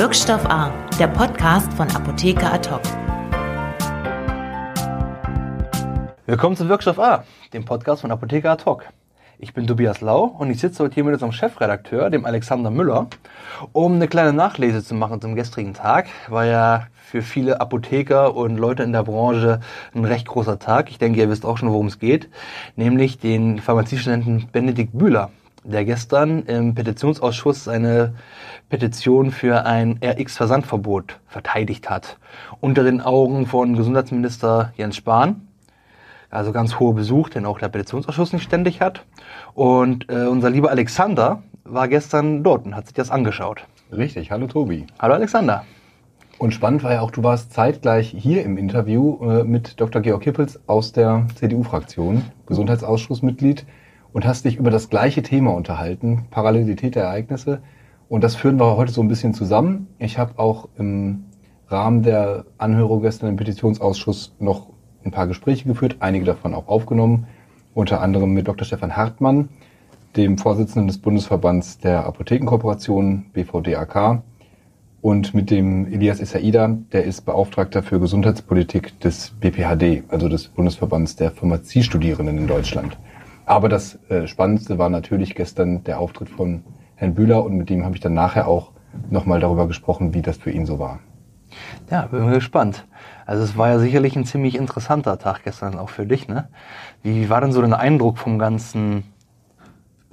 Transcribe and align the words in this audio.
Wirkstoff 0.00 0.46
A, 0.46 0.72
der 0.98 1.08
Podcast 1.08 1.70
von 1.74 1.86
Apotheker 1.90 2.54
Ad 2.54 2.70
Willkommen 6.24 6.56
zu 6.56 6.66
Wirkstoff 6.70 6.98
A, 6.98 7.24
dem 7.52 7.66
Podcast 7.66 8.00
von 8.00 8.10
Apotheker 8.10 8.52
Ad 8.52 8.64
Ich 9.38 9.52
bin 9.52 9.66
Tobias 9.66 10.00
Lau 10.00 10.24
und 10.24 10.50
ich 10.50 10.58
sitze 10.58 10.82
heute 10.82 10.94
hier 10.94 11.04
mit 11.04 11.12
unserem 11.12 11.32
Chefredakteur, 11.32 12.08
dem 12.08 12.24
Alexander 12.24 12.70
Müller, 12.70 13.08
um 13.72 13.96
eine 13.96 14.08
kleine 14.08 14.32
Nachlese 14.32 14.82
zu 14.82 14.94
machen 14.94 15.20
zum 15.20 15.34
gestrigen 15.34 15.74
Tag. 15.74 16.08
War 16.28 16.46
ja 16.46 16.86
für 17.04 17.20
viele 17.20 17.60
Apotheker 17.60 18.34
und 18.34 18.56
Leute 18.56 18.84
in 18.84 18.94
der 18.94 19.02
Branche 19.02 19.60
ein 19.94 20.06
recht 20.06 20.26
großer 20.26 20.58
Tag. 20.58 20.90
Ich 20.90 20.96
denke, 20.96 21.20
ihr 21.20 21.28
wisst 21.28 21.44
auch 21.44 21.58
schon, 21.58 21.72
worum 21.72 21.88
es 21.88 21.98
geht, 21.98 22.30
nämlich 22.74 23.18
den 23.18 23.58
Pharmaziestudenten 23.58 24.48
Benedikt 24.50 24.96
Bühler 24.96 25.30
der 25.64 25.84
gestern 25.84 26.44
im 26.44 26.74
Petitionsausschuss 26.74 27.68
eine 27.68 28.14
Petition 28.68 29.30
für 29.30 29.64
ein 29.66 29.98
RX-Versandverbot 30.02 31.18
verteidigt 31.26 31.90
hat. 31.90 32.18
Unter 32.60 32.84
den 32.84 33.00
Augen 33.00 33.46
von 33.46 33.76
Gesundheitsminister 33.76 34.72
Jens 34.76 34.96
Spahn. 34.96 35.48
Also 36.30 36.52
ganz 36.52 36.78
hoher 36.78 36.94
Besuch, 36.94 37.28
den 37.28 37.44
auch 37.44 37.58
der 37.58 37.68
Petitionsausschuss 37.68 38.32
nicht 38.32 38.44
ständig 38.44 38.80
hat. 38.80 39.04
Und 39.54 40.08
äh, 40.08 40.26
unser 40.26 40.48
lieber 40.50 40.70
Alexander 40.70 41.42
war 41.64 41.88
gestern 41.88 42.42
dort 42.42 42.64
und 42.66 42.76
hat 42.76 42.86
sich 42.86 42.94
das 42.94 43.10
angeschaut. 43.10 43.66
Richtig, 43.92 44.30
hallo 44.30 44.46
Tobi. 44.46 44.86
Hallo 44.98 45.14
Alexander. 45.14 45.64
Und 46.38 46.54
spannend 46.54 46.82
war 46.84 46.92
ja 46.92 47.00
auch, 47.02 47.10
du 47.10 47.22
warst 47.22 47.52
zeitgleich 47.52 48.14
hier 48.16 48.44
im 48.44 48.56
Interview 48.56 49.18
äh, 49.28 49.44
mit 49.44 49.78
Dr. 49.78 50.00
Georg 50.00 50.22
Kippels 50.22 50.58
aus 50.68 50.92
der 50.92 51.26
CDU-Fraktion, 51.34 52.22
Gesundheitsausschussmitglied 52.46 53.66
und 54.12 54.26
hast 54.26 54.44
dich 54.44 54.56
über 54.56 54.70
das 54.70 54.88
gleiche 54.88 55.22
Thema 55.22 55.54
unterhalten, 55.54 56.26
Parallelität 56.30 56.94
der 56.94 57.04
Ereignisse. 57.04 57.60
Und 58.08 58.24
das 58.24 58.34
führen 58.34 58.58
wir 58.58 58.76
heute 58.76 58.92
so 58.92 59.00
ein 59.02 59.08
bisschen 59.08 59.34
zusammen. 59.34 59.86
Ich 59.98 60.18
habe 60.18 60.38
auch 60.38 60.68
im 60.76 61.24
Rahmen 61.68 62.02
der 62.02 62.44
Anhörung 62.58 63.02
gestern 63.02 63.30
im 63.30 63.36
Petitionsausschuss 63.36 64.34
noch 64.40 64.70
ein 65.04 65.12
paar 65.12 65.26
Gespräche 65.26 65.66
geführt, 65.68 65.96
einige 66.00 66.24
davon 66.24 66.54
auch 66.54 66.68
aufgenommen, 66.68 67.26
unter 67.74 68.00
anderem 68.00 68.32
mit 68.32 68.48
Dr. 68.48 68.64
Stefan 68.64 68.96
Hartmann, 68.96 69.48
dem 70.16 70.38
Vorsitzenden 70.38 70.88
des 70.88 70.98
Bundesverbands 70.98 71.78
der 71.78 72.04
Apothekenkooperation 72.04 73.26
BVDAK 73.32 74.22
und 75.00 75.32
mit 75.32 75.50
dem 75.50 75.86
Elias 75.86 76.20
Issaida, 76.20 76.76
der 76.92 77.04
ist 77.04 77.22
Beauftragter 77.22 77.82
für 77.82 78.00
Gesundheitspolitik 78.00 78.98
des 79.00 79.30
BPHD, 79.40 80.02
also 80.08 80.28
des 80.28 80.48
Bundesverbands 80.48 81.16
der 81.16 81.30
Pharmaziestudierenden 81.30 82.36
in 82.36 82.46
Deutschland. 82.46 82.98
Aber 83.50 83.68
das 83.68 83.98
äh, 84.08 84.28
Spannendste 84.28 84.78
war 84.78 84.90
natürlich 84.90 85.34
gestern 85.34 85.82
der 85.82 85.98
Auftritt 85.98 86.28
von 86.28 86.62
Herrn 86.94 87.14
Bühler 87.14 87.42
und 87.42 87.56
mit 87.56 87.68
dem 87.68 87.84
habe 87.84 87.96
ich 87.96 88.00
dann 88.00 88.14
nachher 88.14 88.46
auch 88.46 88.70
nochmal 89.10 89.40
darüber 89.40 89.66
gesprochen, 89.66 90.14
wie 90.14 90.22
das 90.22 90.36
für 90.36 90.52
ihn 90.52 90.66
so 90.66 90.78
war. 90.78 91.00
Ja, 91.90 92.02
bin 92.02 92.30
gespannt. 92.30 92.86
Also 93.26 93.42
es 93.42 93.58
war 93.58 93.70
ja 93.70 93.80
sicherlich 93.80 94.14
ein 94.14 94.24
ziemlich 94.24 94.54
interessanter 94.54 95.18
Tag 95.18 95.42
gestern 95.42 95.80
auch 95.80 95.88
für 95.88 96.06
dich, 96.06 96.28
ne? 96.28 96.48
Wie 97.02 97.28
war 97.28 97.40
denn 97.40 97.50
so 97.50 97.60
dein 97.60 97.74
Eindruck 97.74 98.18
vom 98.18 98.38
ganzen, 98.38 99.02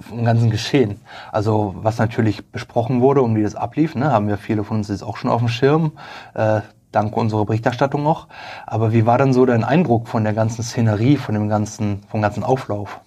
vom 0.00 0.24
ganzen 0.24 0.50
Geschehen? 0.50 1.00
Also 1.30 1.76
was 1.78 1.98
natürlich 1.98 2.44
besprochen 2.50 3.00
wurde 3.00 3.22
und 3.22 3.36
wie 3.36 3.44
das 3.44 3.54
ablief, 3.54 3.94
ne? 3.94 4.10
Haben 4.10 4.26
wir 4.26 4.36
viele 4.36 4.64
von 4.64 4.78
uns 4.78 4.88
jetzt 4.88 5.04
auch 5.04 5.16
schon 5.16 5.30
auf 5.30 5.38
dem 5.38 5.48
Schirm. 5.48 5.92
Äh, 6.34 6.62
dank 6.90 7.16
unserer 7.16 7.44
Berichterstattung 7.44 8.02
noch. 8.02 8.26
Aber 8.66 8.92
wie 8.92 9.06
war 9.06 9.16
denn 9.16 9.32
so 9.32 9.46
dein 9.46 9.62
Eindruck 9.62 10.08
von 10.08 10.24
der 10.24 10.32
ganzen 10.32 10.64
Szenerie, 10.64 11.16
von 11.16 11.36
dem 11.36 11.48
ganzen, 11.48 12.02
vom 12.08 12.20
ganzen 12.20 12.42
Auflauf? 12.42 13.00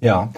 Ja, 0.00 0.30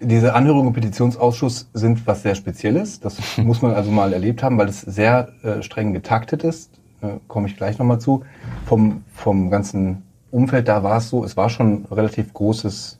diese 0.00 0.34
Anhörung 0.34 0.66
im 0.66 0.72
Petitionsausschuss 0.72 1.68
sind 1.72 2.06
was 2.06 2.22
sehr 2.22 2.34
Spezielles. 2.34 3.00
Das 3.00 3.18
muss 3.38 3.62
man 3.62 3.74
also 3.74 3.90
mal 3.90 4.12
erlebt 4.12 4.42
haben, 4.42 4.58
weil 4.58 4.68
es 4.68 4.80
sehr 4.80 5.28
äh, 5.42 5.62
streng 5.62 5.92
getaktet 5.92 6.44
ist. 6.44 6.70
Äh, 7.00 7.18
Komme 7.28 7.48
ich 7.48 7.56
gleich 7.56 7.78
nochmal 7.78 8.00
zu. 8.00 8.24
Vom, 8.66 9.04
vom 9.14 9.50
ganzen 9.50 10.02
Umfeld 10.30 10.68
da 10.68 10.82
war 10.82 10.98
es 10.98 11.08
so, 11.08 11.24
es 11.24 11.36
war 11.36 11.48
schon 11.48 11.86
relativ 11.90 12.34
großes, 12.34 12.98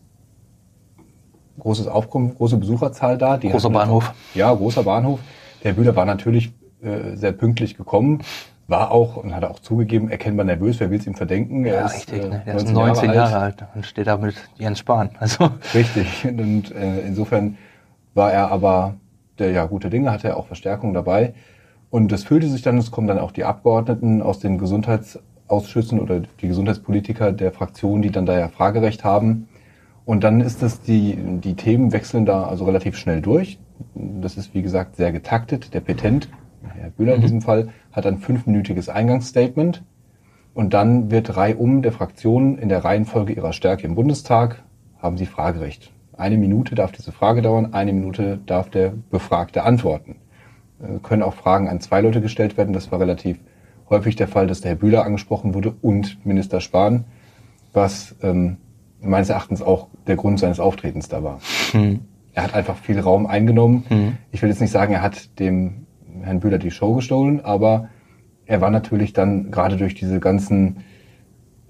großes 1.59 1.87
Aufkommen, 1.87 2.34
große 2.34 2.56
Besucherzahl 2.56 3.19
da. 3.19 3.37
Die 3.37 3.50
großer 3.50 3.71
Bahnhof. 3.71 4.15
Ja, 4.34 4.53
großer 4.55 4.84
Bahnhof. 4.84 5.21
Der 5.65 5.72
Bühler 5.72 5.97
war 5.97 6.05
natürlich 6.05 6.53
äh, 6.83 7.16
sehr 7.16 7.33
pünktlich 7.33 7.77
gekommen 7.77 8.22
war 8.69 8.91
auch 8.91 9.16
und 9.16 9.34
hat 9.34 9.44
auch 9.44 9.60
zugegeben, 9.60 10.10
erkennbar 10.10 10.44
nervös, 10.44 10.81
wer 10.81 10.91
will 10.91 10.99
es 10.99 11.06
ihm 11.06 11.15
verdenken? 11.15 11.65
Er 11.65 11.75
ja, 11.75 11.87
ist, 11.87 11.94
richtig, 11.94 12.25
äh, 12.25 12.28
ne? 12.28 12.43
er 12.44 12.56
ist 12.56 12.72
19 12.72 13.04
Jahre, 13.04 13.16
Jahre 13.16 13.38
alt. 13.38 13.65
und 13.75 13.87
steht 13.87 14.06
da 14.06 14.16
mit 14.16 14.34
Jens 14.56 14.81
Spahn. 14.81 15.10
Also. 15.19 15.50
Richtig, 15.75 16.25
und 16.25 16.75
äh, 16.75 17.00
insofern 17.00 17.56
war 18.15 18.32
er 18.32 18.50
aber 18.50 18.94
der 19.38 19.50
ja 19.50 19.66
gute 19.66 19.91
Dinge, 19.91 20.10
hatte 20.10 20.28
er 20.28 20.37
auch 20.37 20.47
Verstärkung 20.47 20.94
dabei. 20.94 21.34
Und 21.91 22.10
das 22.10 22.25
fühlte 22.25 22.49
sich 22.49 22.62
dann, 22.62 22.78
es 22.78 22.91
kommen 22.91 23.06
dann 23.06 23.19
auch 23.19 23.31
die 23.31 23.44
Abgeordneten 23.44 24.21
aus 24.22 24.41
den 24.41 24.59
Gesundheitsausschüssen 24.59 26.00
oder 26.00 26.22
die 26.41 26.48
Gesundheitspolitiker 26.48 27.33
der 27.33 27.53
Fraktion, 27.53 28.03
die 28.03 28.10
dann 28.10 28.27
da 28.27 28.38
ja 28.38 28.48
Fragerecht 28.48 29.04
haben. 29.04 29.48
Und 30.04 30.25
dann 30.25 30.41
ist 30.41 30.62
es, 30.62 30.81
die, 30.81 31.16
die 31.16 31.54
Themen 31.54 31.93
wechseln 31.93 32.27
da 32.27 32.44
also 32.44 32.65
relativ 32.65 32.97
schnell 32.97 33.21
durch. 33.21 33.59
Das 33.94 34.37
ist, 34.37 34.54
wie 34.54 34.62
gesagt, 34.62 34.97
sehr 34.97 35.12
getaktet. 35.12 35.75
Der 35.75 35.81
Petent 35.81 36.28
Herr 36.75 36.91
Bühler 36.91 37.15
in 37.15 37.19
mhm. 37.19 37.22
diesem 37.22 37.43
Fall, 37.43 37.69
hat 37.93 38.06
ein 38.06 38.19
fünfminütiges 38.19 38.88
Eingangsstatement 38.88 39.82
und 40.54 40.75
dann 40.75 41.10
wird 41.10 41.37
reihum 41.37 41.82
der 41.82 41.93
Fraktionen 41.93 42.59
in 42.59 42.69
der 42.69 42.84
Reihenfolge 42.84 43.32
ihrer 43.32 43.53
Stärke 43.53 43.87
im 43.87 43.94
Bundestag 43.94 44.62
haben 44.99 45.19
sie 45.19 45.27
Fragerecht. 45.27 45.93
Eine 46.16 46.38
Minute 46.38 46.75
darf 46.75 46.93
diese 46.93 47.12
Frage 47.12 47.43
dauern, 47.43 47.75
eine 47.75 47.93
Minute 47.93 48.38
darf 48.47 48.71
der 48.71 48.93
Befragte 49.10 49.65
antworten. 49.65 50.16
Äh, 50.81 50.99
können 51.03 51.22
auch 51.22 51.34
Fragen 51.34 51.69
an 51.69 51.81
zwei 51.81 52.00
Leute 52.00 52.21
gestellt 52.21 52.56
werden. 52.56 52.72
Das 52.72 52.91
war 52.91 53.00
relativ 53.00 53.38
häufig 53.91 54.16
der 54.16 54.28
Fall, 54.28 54.47
dass 54.47 54.60
der 54.60 54.72
Herr 54.72 54.78
Bühler 54.78 55.04
angesprochen 55.04 55.54
wurde 55.54 55.75
und 55.83 56.25
Minister 56.25 56.60
Spahn, 56.60 57.04
was 57.72 58.16
ähm, 58.22 58.56
meines 59.00 59.28
Erachtens 59.28 59.62
auch 59.62 59.88
der 60.06 60.16
Grund 60.16 60.41
seines 60.41 60.60
Auftretens 60.60 61.09
da 61.09 61.22
war. 61.22 61.38
Hm. 61.72 62.00
Er 62.33 62.43
hat 62.43 62.54
einfach 62.54 62.77
viel 62.77 62.98
Raum 63.00 63.27
eingenommen. 63.27 63.84
Hm. 63.88 64.19
Ich 64.33 64.43
will 64.43 64.48
jetzt 64.48 64.60
nicht 64.60 64.71
sagen, 64.71 64.93
er 64.93 65.03
hat 65.03 65.38
dem 65.38 65.87
Herrn 66.22 66.41
Bühler 66.41 66.59
die 66.59 66.71
Show 66.71 66.94
gestohlen, 66.94 67.44
aber 67.44 67.88
er 68.47 68.60
war 68.60 68.71
natürlich 68.71 69.12
dann 69.12 69.50
gerade 69.50 69.77
durch 69.77 69.94
diese 69.94 70.21
ganzen 70.21 70.84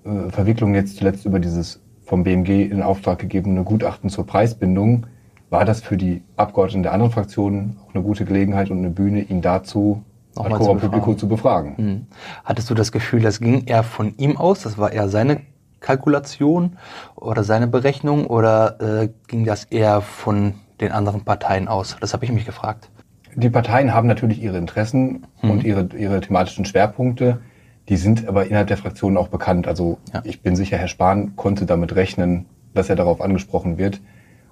äh, 0.05 0.31
Verwicklungen 0.31 0.75
jetzt 0.75 0.97
zuletzt 0.97 1.25
über 1.25 1.39
dieses 1.41 1.81
vom 2.05 2.23
BMG 2.23 2.71
in 2.71 2.83
Auftrag 2.83 3.19
gegebene 3.19 3.65
Gutachten 3.65 4.11
zur 4.11 4.27
Preisbindung, 4.27 5.07
war 5.51 5.65
das 5.65 5.81
für 5.81 5.97
die 5.97 6.23
Abgeordneten 6.37 6.84
der 6.84 6.93
anderen 6.93 7.12
Fraktionen 7.12 7.79
auch 7.84 7.95
eine 7.95 8.03
gute 8.03 8.25
Gelegenheit 8.25 8.71
und 8.71 8.79
eine 8.79 8.91
Bühne, 8.91 9.23
ihn 9.23 9.43
dazu 9.43 10.05
Nochmal 10.37 10.61
zu 10.61 10.75
befragen. 10.75 11.19
zu 11.19 11.28
befragen. 11.28 11.75
Mhm. 11.77 12.07
Hattest 12.45 12.71
du 12.71 12.75
das 12.75 12.93
Gefühl, 12.93 13.23
das 13.23 13.41
ging 13.41 13.65
eher 13.65 13.83
von 13.83 14.15
ihm 14.19 14.37
aus, 14.37 14.63
das 14.63 14.77
war 14.77 14.93
eher 14.93 15.09
seine 15.09 15.41
Kalkulation 15.81 16.77
oder 17.15 17.43
seine 17.43 17.67
Berechnung 17.67 18.27
oder 18.27 18.81
äh, 18.81 19.09
ging 19.28 19.45
das 19.45 19.65
eher 19.65 20.01
von 20.01 20.55
den 20.81 20.93
anderen 20.93 21.25
Parteien 21.25 21.69
aus? 21.69 21.97
Das 22.01 22.13
habe 22.13 22.25
ich 22.25 22.33
mich 22.33 22.45
gefragt 22.45 22.91
die 23.37 23.51
Parteien 23.51 23.93
haben 23.93 24.09
natürlich 24.09 24.43
ihre 24.43 24.57
Interessen 24.59 25.27
mhm. 25.43 25.51
und 25.51 25.65
ihre, 25.65 25.89
ihre 25.97 26.21
thematischen 26.21 26.65
Schwerpunkte. 26.65 27.41
Die 27.89 27.97
sind 27.97 28.27
aber 28.27 28.47
innerhalb 28.47 28.69
der 28.69 28.79
Fraktionen 28.79 29.17
auch 29.17 29.29
bekannt. 29.29 29.69
Also 29.69 29.99
ja. 30.13 30.23
ich 30.25 30.43
bin 30.43 30.57
sicher, 30.57 30.77
Herr 30.77 30.89
Spahn 30.89 31.37
konnte 31.37 31.67
damit 31.67 31.95
rechnen, 31.95 32.47
dass 32.75 32.89
er 32.89 32.97
darauf 32.97 33.21
angesprochen 33.21 33.79
wird. 33.79 34.01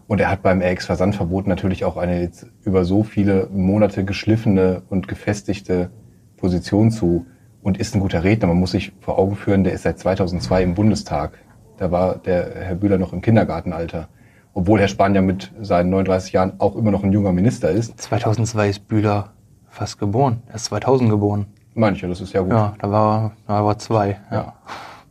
Und 0.07 0.21
er 0.21 0.31
hat 0.31 0.43
beim 0.43 0.61
RX-Versandverbot 0.61 1.47
natürlich 1.47 1.85
auch 1.85 1.97
eine 1.97 2.21
jetzt 2.21 2.47
über 2.63 2.85
so 2.85 3.03
viele 3.03 3.49
Monate 3.51 4.05
geschliffene 4.05 4.83
und 4.91 5.09
gefestigte 5.09 5.91
Position 6.37 6.91
zu 6.91 7.27
und 7.63 7.79
ist 7.79 7.95
ein 7.95 8.01
guter 8.01 8.23
Redner. 8.23 8.49
Man 8.49 8.59
muss 8.59 8.73
sich 8.73 8.93
vor 9.01 9.19
Augen 9.19 9.35
führen, 9.35 9.65
der 9.65 9.73
ist 9.73 9.83
seit 9.83 9.99
2002 9.99 10.63
im 10.63 10.75
Bundestag. 10.75 11.39
Da 11.79 11.91
war 11.91 12.19
der 12.19 12.55
Herr 12.55 12.75
Bühler 12.75 12.99
noch 12.99 13.15
im 13.15 13.23
Kindergartenalter 13.23 14.09
obwohl 14.55 14.81
Herr 14.81 14.89
Spahn 14.89 15.15
ja 15.15 15.21
mit 15.21 15.53
seinen 15.61 15.91
39 15.91 16.33
Jahren 16.33 16.53
auch 16.59 16.77
immer 16.77 16.91
noch 16.91 17.03
ein 17.03 17.13
junger 17.13 17.33
Minister 17.33 17.71
ist. 17.71 18.01
2002 18.01 18.69
ist 18.69 18.89
Bühler 18.89 19.33
fast 19.69 19.99
geboren. 19.99 20.43
Er 20.49 20.55
ist 20.55 20.67
2000 20.67 21.11
geboren. 21.11 21.47
Manche, 21.75 22.09
das 22.09 22.21
ist 22.21 22.33
ja 22.33 22.41
gut. 22.41 22.53
Ja, 22.53 22.75
da 22.79 22.91
war, 22.91 23.33
da 23.47 23.65
war 23.65 23.79
zwei. 23.79 24.21
Ja. 24.31 24.37
ja. 24.37 24.53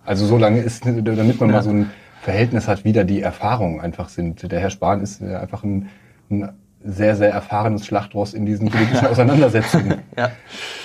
Also 0.06 0.26
so 0.26 0.38
lange 0.38 0.60
ist, 0.60 0.86
damit 0.86 1.40
man 1.40 1.50
ja. 1.50 1.56
mal 1.56 1.64
so 1.64 1.70
ein 1.70 1.92
Verhältnis 2.22 2.68
hat, 2.68 2.86
wie 2.86 2.94
da 2.94 3.04
die 3.04 3.22
Erfahrungen 3.22 3.82
einfach 3.82 4.08
sind. 4.08 4.50
Der 4.50 4.60
Herr 4.60 4.70
Spahn 4.70 5.02
ist 5.02 5.22
einfach 5.22 5.64
ein, 5.64 5.90
ein 6.30 6.50
sehr, 6.86 7.16
sehr 7.16 7.32
erfahrenes 7.32 7.86
Schlachtross 7.86 8.34
in 8.34 8.46
diesen 8.46 8.70
politischen 8.70 9.08
Auseinandersetzungen. 9.12 10.00
ja. 10.18 10.32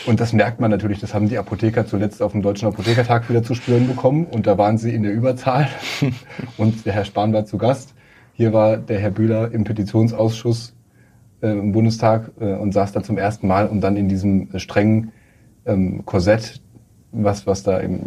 Und 0.07 0.21
das 0.21 0.33
merkt 0.33 0.61
man 0.61 0.71
natürlich, 0.71 1.01
das 1.01 1.15
haben 1.15 1.29
die 1.29 1.39
Apotheker 1.39 1.87
zuletzt 1.87 2.23
auf 2.23 2.33
dem 2.33 2.43
Deutschen 2.43 2.69
Apothekertag 2.69 3.29
wieder 3.29 3.43
zu 3.43 3.55
spüren 3.55 3.87
bekommen. 3.87 4.27
Und 4.27 4.47
da 4.47 4.59
waren 4.59 4.79
sie 4.79 4.95
in 4.95 5.05
der 5.05 5.13
Überzahl. 5.13 5.69
und 6.57 6.85
der 6.87 6.93
Herr 6.93 7.05
Spahn 7.05 7.33
war 7.33 7.45
zu 7.45 7.59
Gast. 7.59 7.95
Hier 8.39 8.53
war 8.53 8.77
der 8.77 9.01
Herr 9.01 9.11
Bühler 9.11 9.51
im 9.51 9.65
Petitionsausschuss 9.65 10.73
äh, 11.43 11.51
im 11.51 11.73
Bundestag 11.73 12.31
äh, 12.39 12.55
und 12.55 12.73
saß 12.73 12.93
da 12.93 13.03
zum 13.03 13.19
ersten 13.19 13.49
Mal 13.49 13.67
und 13.67 13.81
dann 13.81 13.97
in 13.97 14.09
diesem 14.09 14.57
strengen 14.61 15.11
ähm, 15.67 16.07
Korsett, 16.07 16.63
was, 17.11 17.49
was 17.49 17.65
da 17.65 17.83
eben, 17.83 17.99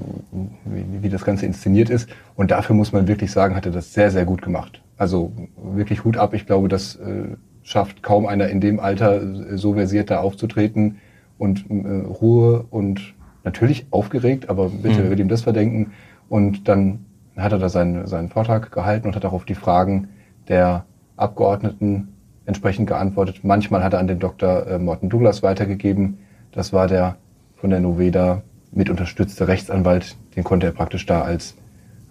wie, 0.63 1.03
wie 1.03 1.09
das 1.09 1.25
Ganze 1.25 1.45
inszeniert 1.45 1.89
ist. 1.89 2.07
Und 2.35 2.49
dafür 2.51 2.77
muss 2.77 2.93
man 2.93 3.09
wirklich 3.09 3.29
sagen, 3.29 3.57
hat 3.57 3.65
er 3.65 3.73
das 3.73 3.93
sehr, 3.93 4.09
sehr 4.09 4.23
gut 4.23 4.41
gemacht. 4.41 4.81
Also 4.95 5.33
wirklich 5.61 6.05
Hut 6.05 6.15
ab. 6.15 6.33
Ich 6.33 6.45
glaube, 6.45 6.69
das 6.69 6.95
äh, 6.95 7.35
schafft 7.61 8.01
kaum 8.01 8.25
einer 8.25 8.47
in 8.47 8.61
dem 8.61 8.79
Alter 8.79 9.57
so 9.57 9.73
versiert 9.73 10.11
da 10.11 10.21
aufzutreten 10.21 10.99
und 11.39 11.65
äh, 11.69 12.05
Ruhe 12.07 12.67
und 12.69 13.15
natürlich 13.43 13.85
aufgeregt, 13.91 14.49
aber 14.49 14.69
bitte, 14.69 14.99
Mhm. 14.99 15.03
wer 15.03 15.09
will 15.09 15.19
ihm 15.19 15.27
das 15.27 15.41
verdenken? 15.41 15.91
Und 16.29 16.69
dann 16.69 16.99
hat 17.35 17.51
er 17.51 17.59
da 17.59 17.67
seinen, 17.67 18.07
seinen 18.07 18.29
Vortrag 18.29 18.71
gehalten 18.71 19.07
und 19.07 19.15
hat 19.17 19.25
auch 19.25 19.33
auf 19.33 19.43
die 19.43 19.55
Fragen 19.55 20.07
der 20.51 20.86
Abgeordneten 21.15 22.09
entsprechend 22.45 22.88
geantwortet. 22.88 23.39
Manchmal 23.44 23.83
hat 23.83 23.94
er 23.94 24.00
an 24.00 24.07
den 24.07 24.19
Dr. 24.19 24.68
äh, 24.68 24.77
Morten 24.77 25.09
Douglas 25.09 25.42
weitergegeben. 25.42 26.19
Das 26.51 26.74
war 26.74 26.88
der 26.88 27.15
von 27.56 27.69
der 27.69 27.80
Noveda 27.80 28.42
mit 28.71 28.89
unterstützte 28.89 29.48
Rechtsanwalt. 29.48 30.18
Den 30.36 30.44
konnte 30.44 30.68
er 30.68 30.74
praktisch 30.74 31.06
da 31.06 31.21
als, 31.21 31.56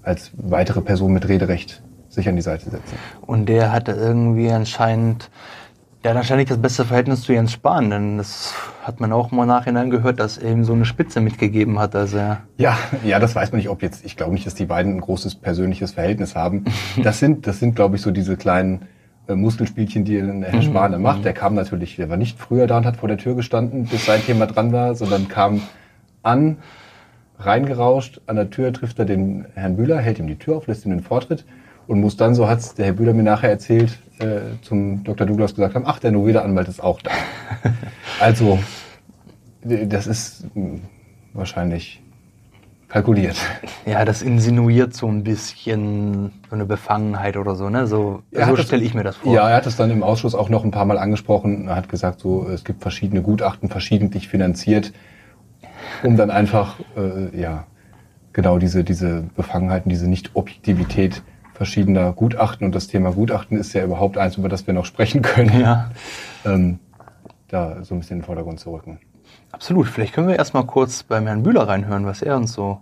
als 0.03 0.31
weitere 0.37 0.81
Person 0.81 1.13
mit 1.13 1.29
Rederecht 1.29 1.83
sich 2.09 2.29
an 2.29 2.37
die 2.37 2.43
Seite 2.43 2.71
setzen. 2.71 2.97
Und 3.21 3.49
der 3.49 3.73
hatte 3.73 3.93
irgendwie 3.93 4.51
anscheinend, 4.51 5.31
hat 6.08 6.17
anscheinend 6.17 6.50
das 6.50 6.56
beste 6.56 6.87
Verhältnis 6.87 7.23
zu 7.23 7.35
Jens 7.35 7.52
Spahn, 7.52 7.91
denn 7.91 8.17
das 8.17 8.55
hat 8.82 9.00
man 9.00 9.12
auch 9.12 9.31
mal 9.32 9.44
Nachhinein 9.44 9.91
gehört, 9.91 10.19
dass 10.19 10.38
er 10.38 10.50
ihm 10.50 10.64
so 10.64 10.73
eine 10.73 10.87
Spitze 10.87 11.20
mitgegeben 11.20 11.79
hat. 11.79 11.94
Also 11.94 12.17
er, 12.17 12.43
Ja, 12.56 12.79
ja, 13.05 13.19
das 13.19 13.35
weiß 13.35 13.52
man 13.52 13.58
nicht, 13.58 13.69
ob 13.69 13.82
jetzt, 13.82 14.05
ich 14.05 14.17
glaube 14.17 14.32
nicht, 14.32 14.47
dass 14.47 14.55
die 14.55 14.64
beiden 14.64 14.97
ein 14.97 15.00
großes 15.02 15.35
persönliches 15.35 15.93
Verhältnis 15.93 16.35
haben. 16.35 16.64
Das 17.02 17.19
sind, 17.19 17.47
das 17.47 17.58
sind, 17.58 17.76
glaube 17.76 17.97
ich, 17.97 18.02
so 18.02 18.11
diese 18.11 18.37
kleinen 18.37 18.82
äh, 19.29 19.35
Muskelspielchen, 19.35 20.05
die 20.05 20.20
Herr 20.20 20.62
Spahn 20.62 20.93
da 20.93 20.99
macht. 20.99 21.25
Der 21.25 21.32
kam 21.35 21.55
natürlich, 21.55 21.97
der 21.97 22.08
war 22.08 22.17
nicht 22.17 22.38
früher 22.38 22.67
da 22.67 22.79
und 22.79 22.87
hat 22.87 22.96
vor 22.96 23.08
der 23.08 23.19
Tür 23.19 23.35
gestanden, 23.35 23.85
bis 23.85 24.06
sein 24.06 24.23
Thema 24.25 24.46
dran 24.46 24.73
war, 24.73 24.94
sondern 24.94 25.29
kam 25.29 25.61
an, 26.23 26.58
reingerauscht, 27.38 28.20
an 28.26 28.37
der 28.37 28.50
Tür 28.50 28.73
trifft 28.73 28.99
er 28.99 29.05
den 29.05 29.46
Herrn 29.55 29.76
Bühler, 29.76 29.99
hält 29.99 30.19
ihm 30.19 30.26
die 30.26 30.38
Tür 30.38 30.56
auf, 30.56 30.67
lässt 30.67 30.85
ihm 30.85 30.91
den 30.91 31.03
Vortritt 31.03 31.44
und 31.91 32.01
muss 32.01 32.17
dann, 32.17 32.37
so 32.37 32.47
hat's 32.49 32.77
der 32.77 32.87
Herr 32.87 32.93
Bühler 32.93 33.13
mir 33.15 33.25
nachher 33.25 33.51
erzählt, 33.51 33.99
äh, 34.21 34.63
zum 34.63 35.03
Dr. 35.03 35.27
Douglas 35.27 35.57
gesagt 35.57 35.75
haben, 35.75 35.85
ach, 35.87 35.99
der 35.99 36.13
Noveda-Anwalt 36.13 36.69
ist 36.69 36.81
auch 36.81 37.01
da. 37.03 37.11
also, 38.21 38.61
d- 39.65 39.87
das 39.87 40.07
ist 40.07 40.45
mh, 40.55 40.79
wahrscheinlich 41.33 42.01
kalkuliert. 42.87 43.37
ja, 43.87 44.05
das 44.05 44.23
insinuiert 44.23 44.95
so 44.95 45.09
ein 45.09 45.25
bisschen 45.25 46.31
so 46.49 46.55
eine 46.55 46.65
Befangenheit 46.65 47.37
oder 47.37 47.57
so, 47.57 47.69
ne? 47.71 47.89
So, 47.89 48.23
so 48.31 48.41
hat 48.41 48.59
stelle 48.61 48.85
ich 48.85 48.95
mir 48.95 49.03
das 49.03 49.17
vor. 49.17 49.35
Ja, 49.35 49.49
er 49.51 49.57
hat 49.57 49.67
es 49.67 49.75
dann 49.75 49.91
im 49.91 50.05
Ausschuss 50.05 50.37
auch 50.37 50.49
noch 50.49 50.63
ein 50.65 50.71
paar 50.71 50.85
Mal 50.85 50.97
angesprochen. 50.99 51.67
Er 51.67 51.75
hat 51.75 51.89
gesagt, 51.89 52.21
so 52.21 52.49
es 52.49 52.63
gibt 52.63 52.83
verschiedene 52.83 53.23
Gutachten, 53.23 53.69
verschiedentlich 53.69 54.29
finanziert, 54.29 54.93
um 56.05 56.17
dann 56.17 56.31
einfach 56.31 56.79
äh, 56.97 57.37
ja 57.37 57.65
genau 58.33 58.59
diese 58.59 58.85
diese 58.85 59.25
Befangenheiten, 59.37 59.89
diese 59.89 60.09
Nicht-Objektivität 60.09 61.23
verschiedener 61.61 62.15
Gutachten 62.15 62.65
und 62.65 62.75
das 62.75 62.87
Thema 62.87 63.12
Gutachten 63.12 63.59
ist 63.59 63.75
ja 63.75 63.85
überhaupt 63.85 64.17
eins, 64.17 64.39
über 64.39 64.49
das 64.49 64.67
wir 64.67 64.73
noch 64.73 64.87
sprechen 64.87 65.21
können. 65.21 65.61
ja. 65.61 65.91
Ähm, 66.47 66.79
da 67.49 67.85
so 67.85 67.95
ein 67.95 67.99
bisschen 68.01 68.17
in 68.17 68.21
den 68.21 68.25
Vordergrund 68.25 68.59
zu 68.61 68.73
rücken. 68.73 68.99
Absolut. 69.53 69.87
Vielleicht 69.87 70.15
können 70.15 70.27
wir 70.29 70.37
erstmal 70.37 70.65
kurz 70.65 71.03
beim 71.03 71.27
Herrn 71.27 71.43
Bühler 71.43 71.69
reinhören, 71.69 72.07
was 72.07 72.23
er 72.23 72.39
uns 72.39 72.55
so 72.55 72.79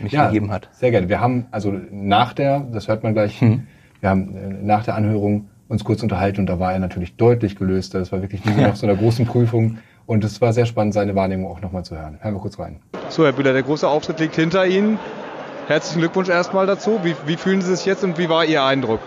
mitgegeben 0.00 0.50
hat. 0.50 0.68
Sehr 0.72 0.90
gerne. 0.90 1.08
Wir 1.08 1.18
haben 1.22 1.46
also 1.50 1.72
nach 1.90 2.34
der, 2.34 2.60
das 2.60 2.88
hört 2.88 3.04
man 3.04 3.14
gleich, 3.14 3.40
Mhm. 3.40 3.66
wir 4.00 4.10
haben 4.10 4.36
äh, 4.36 4.48
nach 4.62 4.84
der 4.84 4.96
Anhörung 4.96 5.48
uns 5.68 5.82
kurz 5.82 6.02
unterhalten 6.02 6.40
und 6.40 6.46
da 6.46 6.58
war 6.58 6.74
er 6.74 6.80
natürlich 6.80 7.16
deutlich 7.16 7.56
gelöst. 7.56 7.94
Das 7.94 8.12
war 8.12 8.20
wirklich 8.20 8.44
wie 8.44 8.52
so 8.52 8.60
nach 8.60 8.76
so 8.76 8.86
einer 8.86 8.96
großen 8.96 9.24
Prüfung 9.24 9.78
und 10.04 10.24
es 10.24 10.42
war 10.42 10.52
sehr 10.52 10.66
spannend, 10.66 10.92
seine 10.92 11.14
Wahrnehmung 11.14 11.50
auch 11.50 11.62
nochmal 11.62 11.86
zu 11.86 11.96
hören. 11.96 12.18
Hören 12.20 12.34
wir 12.34 12.40
kurz 12.40 12.58
rein. 12.58 12.80
So, 13.08 13.24
Herr 13.24 13.32
Bühler, 13.32 13.54
der 13.54 13.62
große 13.62 13.88
Auftritt 13.88 14.20
liegt 14.20 14.34
hinter 14.36 14.66
Ihnen. 14.66 14.98
Herzlichen 15.66 16.00
Glückwunsch 16.00 16.28
erstmal 16.28 16.66
dazu. 16.66 17.00
Wie, 17.02 17.16
wie 17.24 17.36
fühlen 17.36 17.62
Sie 17.62 17.74
sich 17.74 17.86
jetzt 17.86 18.04
und 18.04 18.18
wie 18.18 18.28
war 18.28 18.44
Ihr 18.44 18.62
Eindruck? 18.62 19.00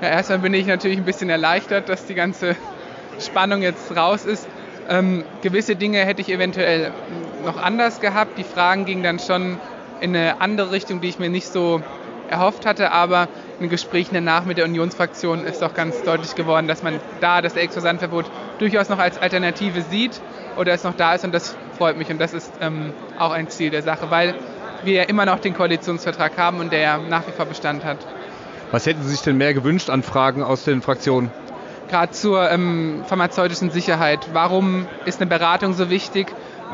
Ja, 0.00 0.08
erstmal 0.10 0.38
bin 0.38 0.54
ich 0.54 0.66
natürlich 0.66 0.96
ein 0.98 1.04
bisschen 1.04 1.28
erleichtert, 1.28 1.88
dass 1.88 2.06
die 2.06 2.14
ganze 2.14 2.54
Spannung 3.18 3.62
jetzt 3.62 3.96
raus 3.96 4.24
ist. 4.24 4.46
Ähm, 4.88 5.24
gewisse 5.42 5.74
Dinge 5.74 5.98
hätte 5.98 6.20
ich 6.20 6.30
eventuell 6.30 6.92
noch 7.44 7.60
anders 7.60 8.00
gehabt. 8.00 8.38
Die 8.38 8.44
Fragen 8.44 8.84
gingen 8.84 9.02
dann 9.02 9.18
schon 9.18 9.58
in 10.00 10.14
eine 10.14 10.40
andere 10.40 10.70
Richtung, 10.70 11.00
die 11.00 11.08
ich 11.08 11.18
mir 11.18 11.30
nicht 11.30 11.48
so 11.48 11.82
erhofft 12.28 12.64
hatte. 12.64 12.92
Aber 12.92 13.26
in 13.58 13.68
Gesprächen 13.68 14.14
danach 14.14 14.44
mit 14.44 14.56
der 14.56 14.66
Unionsfraktion 14.66 15.44
ist 15.44 15.64
auch 15.64 15.74
ganz 15.74 16.00
deutlich 16.02 16.36
geworden, 16.36 16.68
dass 16.68 16.84
man 16.84 17.00
da 17.20 17.42
das 17.42 17.56
Exposantverbot 17.56 18.26
durchaus 18.58 18.88
noch 18.88 19.00
als 19.00 19.18
Alternative 19.18 19.82
sieht 19.82 20.20
oder 20.56 20.74
es 20.74 20.84
noch 20.84 20.94
da 20.94 21.14
ist. 21.14 21.24
Und 21.24 21.34
das 21.34 21.56
freut 21.76 21.96
mich. 21.96 22.08
Und 22.08 22.20
das 22.20 22.34
ist 22.34 22.52
ähm, 22.60 22.92
auch 23.18 23.32
ein 23.32 23.48
Ziel 23.48 23.70
der 23.70 23.82
Sache, 23.82 24.10
weil 24.10 24.34
wir 24.86 24.94
ja 24.94 25.02
immer 25.04 25.26
noch 25.26 25.38
den 25.38 25.54
Koalitionsvertrag 25.54 26.36
haben 26.36 26.60
und 26.60 26.72
der 26.72 26.80
ja 26.80 26.98
nach 26.98 27.26
wie 27.26 27.32
vor 27.32 27.46
Bestand 27.46 27.84
hat. 27.84 27.98
Was 28.70 28.86
hätten 28.86 29.02
Sie 29.02 29.10
sich 29.10 29.22
denn 29.22 29.36
mehr 29.36 29.54
gewünscht 29.54 29.90
an 29.90 30.02
Fragen 30.02 30.42
aus 30.42 30.64
den 30.64 30.82
Fraktionen? 30.82 31.30
gerade 31.88 32.12
zur 32.12 32.50
ähm, 32.50 33.04
pharmazeutischen 33.06 33.70
Sicherheit. 33.70 34.28
Warum 34.32 34.86
ist 35.04 35.20
eine 35.20 35.28
Beratung 35.28 35.74
so 35.74 35.90
wichtig? 35.90 36.26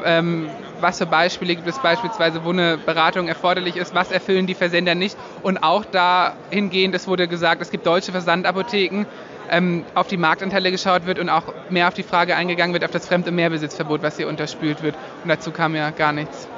Ähm, 0.05 0.49
was 0.81 0.99
für 0.99 1.07
Beispiele 1.07 1.55
gibt 1.57 1.69
es 1.69 1.79
beispielsweise, 1.79 2.45
wo 2.45 2.51
eine 2.51 2.79
Beratung 2.79 3.29
erforderlich 3.29 3.77
ist? 3.77 3.95
Was 3.95 4.11
erfüllen 4.11 4.47
die 4.47 4.55
Versender 4.55 4.95
nicht? 4.95 5.17
Und 5.43 5.62
auch 5.62 5.85
dahingehend, 5.85 6.95
es 6.95 7.07
wurde 7.07 7.29
gesagt, 7.29 7.61
es 7.61 7.71
gibt 7.71 7.87
deutsche 7.87 8.12
Versandapotheken, 8.12 9.05
ähm, 9.51 9.85
auf 9.95 10.07
die 10.07 10.17
Marktanteile 10.17 10.71
geschaut 10.71 11.05
wird 11.05 11.19
und 11.19 11.29
auch 11.29 11.53
mehr 11.69 11.89
auf 11.89 11.95
die 11.95 12.03
Frage 12.03 12.35
eingegangen 12.37 12.73
wird, 12.73 12.85
auf 12.85 12.91
das 12.91 13.07
Fremd- 13.07 13.29
und 13.29 13.35
Mehrbesitzverbot, 13.35 14.03
was 14.03 14.17
hier 14.17 14.29
unterspült 14.29 14.83
wird. 14.83 14.95
Und 15.23 15.29
dazu 15.29 15.51
kam 15.51 15.75
ja 15.75 15.91
gar 15.91 16.12
nichts. 16.12 16.49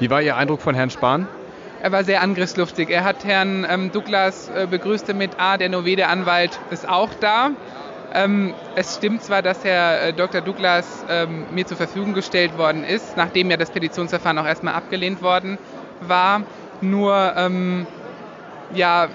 Wie 0.00 0.08
war 0.08 0.22
Ihr 0.22 0.34
Eindruck 0.34 0.62
von 0.62 0.74
Herrn 0.74 0.88
Spahn? 0.88 1.28
Er 1.82 1.92
war 1.92 2.04
sehr 2.04 2.22
angriffslustig. 2.22 2.88
Er 2.88 3.04
hat 3.04 3.22
Herrn 3.24 3.66
ähm, 3.68 3.92
Douglas 3.92 4.48
äh, 4.48 4.66
begrüßt 4.66 5.12
mit, 5.14 5.32
ah, 5.36 5.58
der 5.58 5.68
Novede-Anwalt 5.68 6.58
ist 6.70 6.88
auch 6.88 7.10
da. 7.20 7.50
Ähm, 8.14 8.54
es 8.76 8.96
stimmt 8.96 9.22
zwar, 9.22 9.42
dass 9.42 9.62
Herr 9.62 10.08
äh, 10.08 10.12
Dr. 10.14 10.40
Douglas 10.40 11.04
ähm, 11.10 11.44
mir 11.50 11.66
zur 11.66 11.76
Verfügung 11.76 12.14
gestellt 12.14 12.56
worden 12.56 12.82
ist, 12.82 13.18
nachdem 13.18 13.50
ja 13.50 13.58
das 13.58 13.70
Petitionsverfahren 13.70 14.38
auch 14.38 14.46
erstmal 14.46 14.72
abgelehnt 14.72 15.20
worden 15.20 15.58
war. 16.00 16.42
Nur, 16.80 17.34
ähm, 17.36 17.86
ja, 18.72 19.08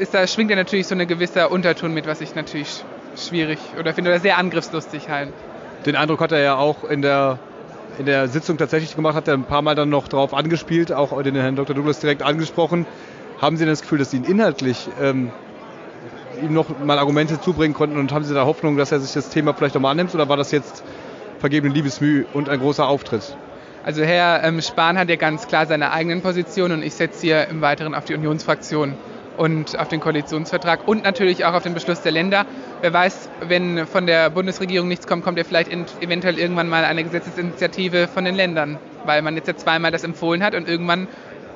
ist 0.00 0.14
da 0.14 0.26
schwingt 0.26 0.48
ja 0.48 0.56
natürlich 0.56 0.86
so 0.86 0.94
ein 0.94 1.06
gewisser 1.06 1.50
Unterton 1.50 1.92
mit, 1.92 2.06
was 2.06 2.22
ich 2.22 2.34
natürlich 2.34 2.84
schwierig 3.16 3.58
oder 3.78 3.92
finde 3.92 4.12
oder 4.12 4.20
sehr 4.20 4.38
angriffslustig 4.38 5.10
halt. 5.10 5.28
Den 5.84 5.94
Eindruck 5.94 6.20
hat 6.20 6.32
er 6.32 6.40
ja 6.40 6.56
auch 6.56 6.84
in 6.84 7.02
der, 7.02 7.38
in 7.98 8.06
der 8.06 8.28
Sitzung 8.28 8.58
tatsächlich 8.58 8.96
gemacht, 8.96 9.14
hat 9.14 9.28
er 9.28 9.34
ein 9.34 9.44
paar 9.44 9.62
Mal 9.62 9.74
dann 9.74 9.88
noch 9.88 10.08
drauf 10.08 10.34
angespielt, 10.34 10.92
auch 10.92 11.20
den 11.22 11.34
Herrn 11.34 11.56
Dr. 11.56 11.74
Douglas 11.74 12.00
direkt 12.00 12.22
angesprochen. 12.22 12.86
Haben 13.40 13.56
Sie 13.56 13.64
denn 13.64 13.72
das 13.72 13.82
Gefühl, 13.82 13.98
dass 13.98 14.10
Sie 14.10 14.18
ihn 14.18 14.24
inhaltlich 14.24 14.88
ähm, 15.00 15.30
ihm 16.42 16.52
noch 16.52 16.66
mal 16.84 16.98
Argumente 16.98 17.40
zubringen 17.40 17.74
konnten 17.74 17.98
und 17.98 18.12
haben 18.12 18.24
Sie 18.24 18.34
da 18.34 18.44
Hoffnung, 18.44 18.76
dass 18.76 18.92
er 18.92 19.00
sich 19.00 19.12
das 19.12 19.30
Thema 19.30 19.54
vielleicht 19.54 19.74
nochmal 19.74 19.92
annimmt 19.92 20.14
oder 20.14 20.28
war 20.28 20.36
das 20.36 20.52
jetzt 20.52 20.82
vergebene 21.38 21.72
Liebesmüh 21.72 22.24
und 22.32 22.48
ein 22.48 22.60
großer 22.60 22.86
Auftritt? 22.86 23.36
Also 23.84 24.02
Herr 24.02 24.42
ähm, 24.42 24.60
Spahn 24.60 24.98
hat 24.98 25.08
ja 25.08 25.16
ganz 25.16 25.46
klar 25.46 25.66
seine 25.66 25.92
eigenen 25.92 26.20
Positionen 26.20 26.78
und 26.78 26.82
ich 26.82 26.94
setze 26.94 27.20
hier 27.20 27.46
im 27.48 27.60
Weiteren 27.60 27.94
auf 27.94 28.04
die 28.04 28.14
Unionsfraktion 28.14 28.94
und 29.36 29.78
auf 29.78 29.88
den 29.88 30.00
Koalitionsvertrag 30.00 30.86
und 30.86 31.04
natürlich 31.04 31.44
auch 31.44 31.54
auf 31.54 31.62
den 31.62 31.74
Beschluss 31.74 32.00
der 32.00 32.12
Länder. 32.12 32.46
Wer 32.80 32.92
weiß, 32.92 33.28
wenn 33.48 33.86
von 33.86 34.06
der 34.06 34.30
Bundesregierung 34.30 34.88
nichts 34.88 35.06
kommt, 35.06 35.24
kommt 35.24 35.38
ja 35.38 35.44
vielleicht 35.44 35.70
eventuell 36.00 36.38
irgendwann 36.38 36.68
mal 36.68 36.84
eine 36.84 37.04
Gesetzesinitiative 37.04 38.08
von 38.08 38.24
den 38.24 38.34
Ländern, 38.34 38.78
weil 39.04 39.22
man 39.22 39.36
jetzt 39.36 39.48
ja 39.48 39.56
zweimal 39.56 39.90
das 39.90 40.04
empfohlen 40.04 40.42
hat 40.42 40.54
und 40.54 40.68
irgendwann 40.68 41.08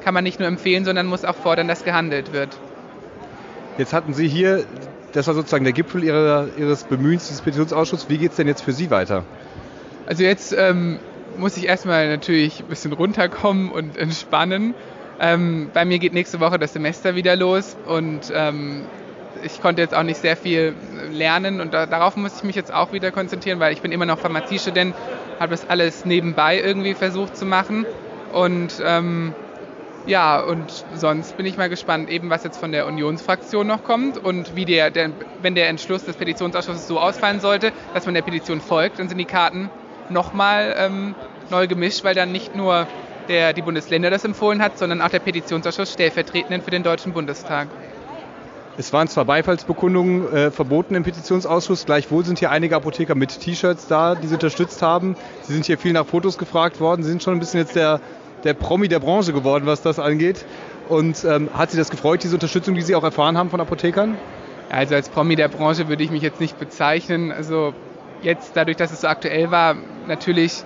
kann 0.03 0.15
man 0.15 0.25
nicht 0.25 0.39
nur 0.39 0.49
empfehlen, 0.49 0.85
sondern 0.85 1.07
muss 1.07 1.25
auch 1.25 1.37
fordern, 1.37 1.69
dass 1.69 1.85
gehandelt 1.85 2.33
wird. 2.33 2.59
Jetzt 3.79 3.93
hatten 3.93 4.15
Sie 4.15 4.29
hier, 4.29 4.65
das 5.13 5.27
war 5.27 5.35
sozusagen 5.35 5.65
der 5.65 5.73
Gipfel 5.73 6.05
Ihrer, 6.05 6.49
Ihres 6.57 6.85
Bemühens 6.85 7.29
dieses 7.29 7.43
Petitionsausschusses. 7.43 8.09
Wie 8.09 8.19
geht 8.19 8.31
es 8.31 8.37
denn 8.37 8.47
jetzt 8.47 8.63
für 8.63 8.73
Sie 8.73 8.91
weiter? 8.91 9.25
Also 10.07 10.23
jetzt 10.23 10.55
ähm, 10.57 10.99
muss 11.39 11.57
ich 11.57 11.67
erstmal 11.67 12.09
natürlich 12.09 12.61
ein 12.61 12.67
bisschen 12.67 12.93
runterkommen 12.93 13.71
und 13.71 13.97
entspannen. 13.97 14.75
Ähm, 15.21 15.71
bei 15.75 15.85
mir 15.85 15.99
geht 15.99 16.15
nächste 16.15 16.41
Woche 16.41 16.59
das 16.59 16.73
Semester 16.73 17.15
wieder 17.15 17.37
los 17.37 17.77
und 17.87 18.33
ähm, 18.35 18.87
ich 19.43 19.61
konnte 19.61 19.83
jetzt 19.83 19.95
auch 19.95 20.03
nicht 20.03 20.17
sehr 20.17 20.35
viel 20.35 20.75
lernen 21.13 21.61
und 21.61 21.75
da, 21.75 21.85
darauf 21.87 22.17
muss 22.17 22.39
ich 22.39 22.43
mich 22.43 22.57
jetzt 22.57 22.73
auch 22.73 22.93
wieder 22.93 23.13
konzentrieren, 23.13 23.61
weil 23.61 23.73
ich 23.75 23.83
bin 23.83 23.93
immer 23.93 24.07
noch 24.07 24.19
Pharmaziestudent, 24.19 24.95
habe 25.39 25.51
das 25.51 25.69
alles 25.69 26.07
nebenbei 26.07 26.59
irgendwie 26.59 26.95
versucht 26.95 27.37
zu 27.37 27.45
machen 27.45 27.85
und 28.33 28.83
ähm, 28.83 29.35
ja, 30.07 30.41
und 30.41 30.85
sonst 30.95 31.37
bin 31.37 31.45
ich 31.45 31.59
mal 31.59 31.69
gespannt, 31.69 32.09
eben 32.09 32.31
was 32.31 32.43
jetzt 32.43 32.57
von 32.57 32.73
der 32.73 32.87
Unionsfraktion 32.87 33.67
noch 33.67 33.85
kommt 33.85 34.17
und 34.17 34.57
wie 34.57 34.65
der, 34.65 34.91
der, 34.91 35.11
wenn 35.43 35.55
der 35.55 35.69
Entschluss 35.69 36.05
des 36.05 36.17
Petitionsausschusses 36.17 36.89
so 36.89 36.99
ausfallen 36.99 37.41
sollte, 37.41 37.73
dass 37.93 38.07
man 38.07 38.15
der 38.15 38.23
Petition 38.23 38.63
folgt, 38.63 38.99
dann 38.99 39.11
sind 39.11 39.19
die 39.19 39.27
Karten 39.27 39.69
nochmal 40.09 40.75
ähm, 40.79 41.15
neu 41.51 41.67
gemischt, 41.67 42.05
weil 42.05 42.15
dann 42.15 42.33
nicht 42.33 42.57
nur 42.57 42.87
der, 43.29 43.53
die 43.53 43.63
Bundesländer 43.63 44.11
das 44.11 44.25
empfohlen 44.25 44.63
hat, 44.63 44.79
sondern 44.79 45.01
auch 45.03 45.09
der 45.09 45.19
Petitionsausschuss 45.21 45.93
stellvertretend 45.93 46.65
für 46.65 46.71
den 46.71 46.83
Deutschen 46.83 47.13
Bundestag. 47.13 47.69
Es 48.79 48.93
waren 48.93 49.09
zwar 49.09 49.25
Beifallsbekundungen 49.27 50.33
äh, 50.33 50.51
verboten 50.51 50.95
im 50.95 51.03
Petitionsausschuss, 51.03 51.85
gleichwohl 51.85 52.25
sind 52.25 52.39
hier 52.39 52.51
einige 52.51 52.77
Apotheker 52.77 53.15
mit 53.15 53.41
T-Shirts 53.41 53.89
da, 53.89 54.15
die 54.15 54.27
sie 54.27 54.35
unterstützt 54.35 54.81
haben. 54.81 55.17
Sie 55.43 55.53
sind 55.53 55.67
hier 55.67 55.77
viel 55.77 55.93
nach 55.93 56.07
Fotos 56.07 56.39
gefragt 56.39 56.81
worden. 56.81 57.03
Sie 57.03 57.11
sind 57.11 57.23
schon 57.23 57.35
ein 57.35 57.41
bisschen 57.41 57.61
jetzt 57.61 57.77
der, 57.77 58.01
der 58.45 58.55
Promi 58.55 58.89
der 58.89 59.01
Branche 59.01 59.33
geworden, 59.33 59.67
was 59.67 59.83
das 59.83 59.99
angeht. 59.99 60.47
Und 60.89 61.25
ähm, 61.25 61.51
hat 61.53 61.71
Sie 61.71 61.77
das 61.77 61.91
gefreut, 61.91 62.23
diese 62.23 62.35
Unterstützung, 62.35 62.75
die 62.75 62.83
Sie 62.83 62.95
auch 62.95 63.05
erfahren 63.05 63.37
haben 63.37 63.51
von 63.51 63.61
Apothekern? 63.61 64.17
Also 64.71 64.95
als 64.95 65.09
Promi 65.09 65.37
der 65.37 65.49
Branche 65.49 65.89
würde 65.89 66.03
ich 66.03 66.11
mich 66.11 66.23
jetzt 66.23 66.41
nicht 66.41 66.59
bezeichnen. 66.59 67.33
Also 67.33 67.75
jetzt 68.23 68.53
dadurch, 68.55 68.77
dass 68.77 68.93
es 68.93 69.03
so 69.03 69.09
aktuell 69.09 69.51
war, 69.51 69.77
natürlich 70.07 70.65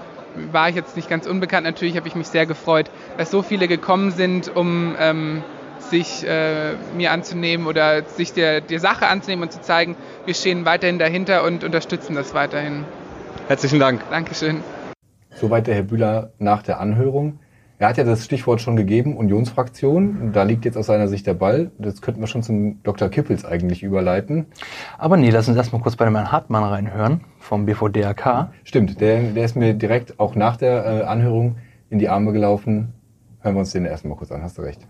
war 0.53 0.69
ich 0.69 0.75
jetzt 0.75 0.97
nicht 0.97 1.09
ganz 1.09 1.27
unbekannt. 1.27 1.65
Natürlich 1.65 1.97
habe 1.97 2.09
ich 2.09 2.15
mich 2.15 2.29
sehr 2.29 2.47
gefreut, 2.47 2.91
dass 3.19 3.31
so 3.31 3.43
viele 3.43 3.69
gekommen 3.69 4.11
sind, 4.11 4.55
um 4.55 4.95
ähm, 4.99 5.43
sich 5.79 6.27
äh, 6.27 6.75
mir 6.97 7.13
anzunehmen 7.13 7.67
oder 7.67 8.05
sich 8.05 8.33
der, 8.33 8.61
der 8.61 8.81
Sache 8.81 9.07
anzunehmen 9.07 9.45
und 9.45 9.53
zu 9.53 9.61
zeigen, 9.61 9.97
wir 10.25 10.35
stehen 10.35 10.65
weiterhin 10.65 10.99
dahinter 10.99 11.45
und 11.45 11.65
unterstützen 11.65 12.15
das 12.15 12.35
weiterhin. 12.35 12.85
Herzlichen 13.49 13.81
Dank. 13.81 14.03
Dankeschön. 14.11 14.63
Soweit 15.35 15.67
der 15.67 15.75
Herr 15.75 15.83
Bühler 15.83 16.33
nach 16.39 16.63
der 16.63 16.81
Anhörung. 16.81 17.41
Er 17.77 17.89
hat 17.89 17.97
ja 17.97 18.05
das 18.05 18.25
Stichwort 18.25 18.61
schon 18.61 18.77
gegeben, 18.77 19.17
Unionsfraktion. 19.17 20.31
Da 20.33 20.45
liegt 20.45 20.65
jetzt 20.65 20.77
aus 20.77 20.87
seiner 20.87 21.09
Sicht 21.09 21.27
der 21.27 21.35
Ball. 21.35 21.73
Das 21.77 22.01
könnten 22.01 22.21
wir 22.21 22.29
schon 22.29 22.45
zum 22.45 22.81
Dr. 22.85 23.09
Kippels 23.09 23.45
eigentlich 23.45 23.83
überleiten. 23.83 24.47
Aber 24.97 25.17
nee, 25.17 25.31
lass 25.31 25.49
uns 25.49 25.57
erstmal 25.57 25.83
kurz 25.83 25.97
bei 25.97 26.05
dem 26.05 26.15
Herrn 26.15 26.31
Hartmann 26.31 26.63
reinhören 26.63 27.23
vom 27.41 27.67
BVDAK. 27.67 28.51
Stimmt, 28.63 29.01
der, 29.01 29.23
der 29.23 29.45
ist 29.45 29.57
mir 29.57 29.75
direkt 29.75 30.21
auch 30.21 30.37
nach 30.37 30.57
der 30.57 30.87
äh, 30.87 31.03
Anhörung 31.03 31.57
in 31.91 31.99
die 31.99 32.09
Arme 32.09 32.33
gelaufen. 32.33 32.95
Hören 33.41 33.57
wir 33.57 33.61
uns 33.61 33.73
den 33.73 33.87
erstmal 33.87 34.17
kurz 34.17 34.31
an, 34.31 34.43
hast 34.43 34.57
du 34.57 34.63
recht. 34.63 34.87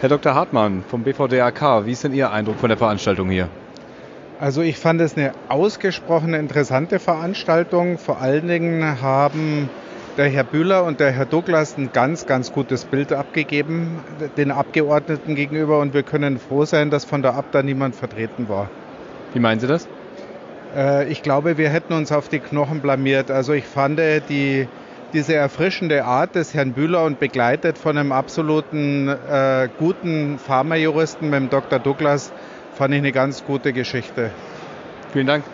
Herr 0.00 0.08
Dr. 0.08 0.32
Hartmann 0.32 0.84
vom 0.86 1.02
BVDAK, 1.02 1.84
wie 1.84 1.92
ist 1.92 2.04
denn 2.04 2.14
Ihr 2.14 2.30
Eindruck 2.30 2.58
von 2.58 2.68
der 2.68 2.78
Veranstaltung 2.78 3.28
hier? 3.28 3.48
Also 4.38 4.62
ich 4.62 4.78
fand 4.78 5.00
es 5.00 5.16
eine 5.16 5.32
ausgesprochen 5.48 6.32
interessante 6.34 7.00
Veranstaltung. 7.00 7.98
Vor 7.98 8.20
allen 8.20 8.46
Dingen 8.46 9.02
haben 9.02 9.68
der 10.16 10.28
Herr 10.28 10.44
Bühler 10.44 10.84
und 10.84 11.00
der 11.00 11.10
Herr 11.12 11.26
Douglas 11.26 11.76
ein 11.76 11.90
ganz, 11.92 12.26
ganz 12.26 12.52
gutes 12.52 12.84
Bild 12.84 13.12
abgegeben 13.12 14.00
den 14.36 14.50
Abgeordneten 14.50 15.34
gegenüber 15.34 15.78
und 15.78 15.94
wir 15.94 16.02
können 16.02 16.38
froh 16.38 16.64
sein, 16.64 16.90
dass 16.90 17.04
von 17.04 17.22
der 17.22 17.34
Abda 17.34 17.62
niemand 17.62 17.94
vertreten 17.94 18.48
war. 18.48 18.68
Wie 19.32 19.40
meinen 19.40 19.60
Sie 19.60 19.66
das? 19.66 19.88
Äh, 20.76 21.10
ich 21.10 21.22
glaube, 21.22 21.58
wir 21.58 21.68
hätten 21.70 21.92
uns 21.92 22.12
auf 22.12 22.28
die 22.28 22.40
Knochen 22.40 22.80
blamiert. 22.80 23.30
Also 23.30 23.52
ich 23.52 23.64
fand 23.64 24.00
die, 24.28 24.68
diese 25.12 25.34
erfrischende 25.34 26.04
Art 26.04 26.34
des 26.34 26.54
Herrn 26.54 26.72
Bühler 26.72 27.04
und 27.04 27.20
begleitet 27.20 27.78
von 27.78 27.96
einem 27.96 28.12
absoluten 28.12 29.08
äh, 29.08 29.68
guten 29.78 30.38
Pharmajuristen 30.38 31.30
mit 31.30 31.40
dem 31.40 31.50
Dr. 31.50 31.78
Douglas 31.78 32.32
fand 32.74 32.94
ich 32.94 32.98
eine 32.98 33.12
ganz 33.12 33.44
gute 33.44 33.72
Geschichte. 33.72 34.30
Vielen 35.12 35.26
Dank. 35.26 35.44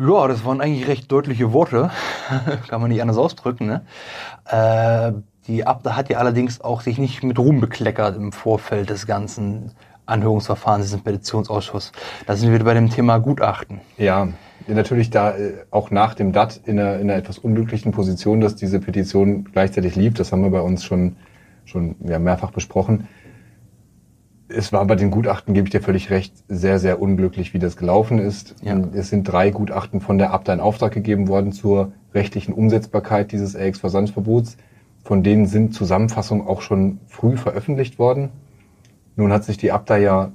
Ja, 0.00 0.28
das 0.28 0.46
waren 0.46 0.62
eigentlich 0.62 0.88
recht 0.88 1.12
deutliche 1.12 1.52
Worte. 1.52 1.90
Kann 2.68 2.80
man 2.80 2.90
nicht 2.90 3.02
anders 3.02 3.18
ausdrücken. 3.18 3.66
Ne? 3.66 3.82
Äh, 4.46 5.12
die 5.46 5.66
Abda 5.66 5.94
hat 5.94 6.08
ja 6.08 6.16
allerdings 6.16 6.62
auch 6.62 6.80
sich 6.80 6.96
nicht 6.96 7.22
mit 7.22 7.38
Ruhm 7.38 7.60
bekleckert 7.60 8.16
im 8.16 8.32
Vorfeld 8.32 8.88
des 8.88 9.06
ganzen 9.06 9.72
Anhörungsverfahrens 10.06 10.94
im 10.94 11.02
Petitionsausschuss. 11.02 11.92
Da 12.26 12.34
sind 12.34 12.50
wir 12.50 12.64
bei 12.64 12.72
dem 12.72 12.88
Thema 12.88 13.18
Gutachten. 13.18 13.82
Ja, 13.98 14.28
natürlich 14.66 15.10
da 15.10 15.36
äh, 15.36 15.52
auch 15.70 15.90
nach 15.90 16.14
dem 16.14 16.32
DAT 16.32 16.62
in 16.64 16.80
einer, 16.80 16.94
in 16.94 17.10
einer 17.10 17.16
etwas 17.16 17.36
unglücklichen 17.36 17.92
Position, 17.92 18.40
dass 18.40 18.56
diese 18.56 18.80
Petition 18.80 19.44
gleichzeitig 19.52 19.96
lief. 19.96 20.14
Das 20.14 20.32
haben 20.32 20.42
wir 20.42 20.50
bei 20.50 20.62
uns 20.62 20.82
schon, 20.82 21.16
schon 21.66 21.96
ja, 22.06 22.18
mehrfach 22.18 22.52
besprochen. 22.52 23.06
Es 24.52 24.72
war 24.72 24.84
bei 24.84 24.96
den 24.96 25.10
Gutachten, 25.10 25.54
gebe 25.54 25.68
ich 25.68 25.70
dir 25.70 25.80
völlig 25.80 26.10
recht, 26.10 26.34
sehr, 26.48 26.78
sehr 26.78 27.00
unglücklich, 27.00 27.54
wie 27.54 27.58
das 27.60 27.76
gelaufen 27.76 28.18
ist. 28.18 28.56
Ja. 28.62 28.80
Es 28.92 29.08
sind 29.08 29.24
drei 29.24 29.50
Gutachten 29.50 30.00
von 30.00 30.18
der 30.18 30.32
Abda 30.32 30.52
in 30.54 30.60
Auftrag 30.60 30.92
gegeben 30.92 31.28
worden 31.28 31.52
zur 31.52 31.92
rechtlichen 32.14 32.52
Umsetzbarkeit 32.52 33.30
dieses 33.30 33.56
RX-Versandverbots. 33.56 34.56
Von 35.04 35.22
denen 35.22 35.46
sind 35.46 35.74
Zusammenfassungen 35.74 36.46
auch 36.46 36.62
schon 36.62 36.98
früh 37.06 37.36
veröffentlicht 37.36 37.98
worden. 37.98 38.30
Nun 39.16 39.32
hat 39.32 39.44
sich 39.44 39.56
die 39.56 39.72
Abda 39.72 39.96
ja 39.98 40.32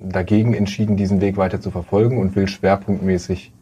dagegen 0.00 0.54
entschieden, 0.54 0.96
diesen 0.96 1.20
Weg 1.20 1.36
weiter 1.36 1.60
zu 1.60 1.70
verfolgen 1.70 2.18
und 2.18 2.34
will 2.34 2.48
schwerpunktmäßig 2.48 3.52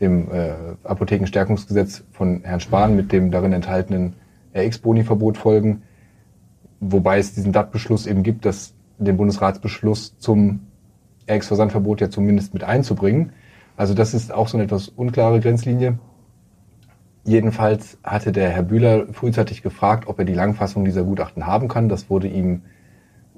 dem 0.00 0.30
äh, 0.30 0.52
Apothekenstärkungsgesetz 0.84 2.04
von 2.10 2.42
Herrn 2.42 2.60
Spahn 2.60 2.96
mit 2.96 3.12
dem 3.12 3.30
darin 3.30 3.52
enthaltenen 3.52 4.14
RX-Boni-Verbot 4.54 5.36
folgen. 5.36 5.82
Wobei 6.80 7.18
es 7.18 7.34
diesen 7.34 7.52
DAT-Beschluss 7.52 8.06
eben 8.06 8.22
gibt, 8.22 8.44
dass 8.44 8.75
den 8.98 9.16
Bundesratsbeschluss 9.16 10.18
zum 10.18 10.60
RX-Versandverbot 11.28 12.00
ja 12.00 12.10
zumindest 12.10 12.54
mit 12.54 12.64
einzubringen. 12.64 13.32
Also 13.76 13.94
das 13.94 14.14
ist 14.14 14.32
auch 14.32 14.48
so 14.48 14.56
eine 14.56 14.64
etwas 14.64 14.88
unklare 14.88 15.40
Grenzlinie. 15.40 15.98
Jedenfalls 17.24 17.98
hatte 18.04 18.32
der 18.32 18.50
Herr 18.50 18.62
Bühler 18.62 19.06
frühzeitig 19.12 19.62
gefragt, 19.62 20.06
ob 20.06 20.18
er 20.18 20.24
die 20.24 20.32
Langfassung 20.32 20.84
dieser 20.84 21.02
Gutachten 21.02 21.46
haben 21.46 21.68
kann. 21.68 21.88
Das 21.88 22.08
wurde 22.08 22.28
ihm 22.28 22.62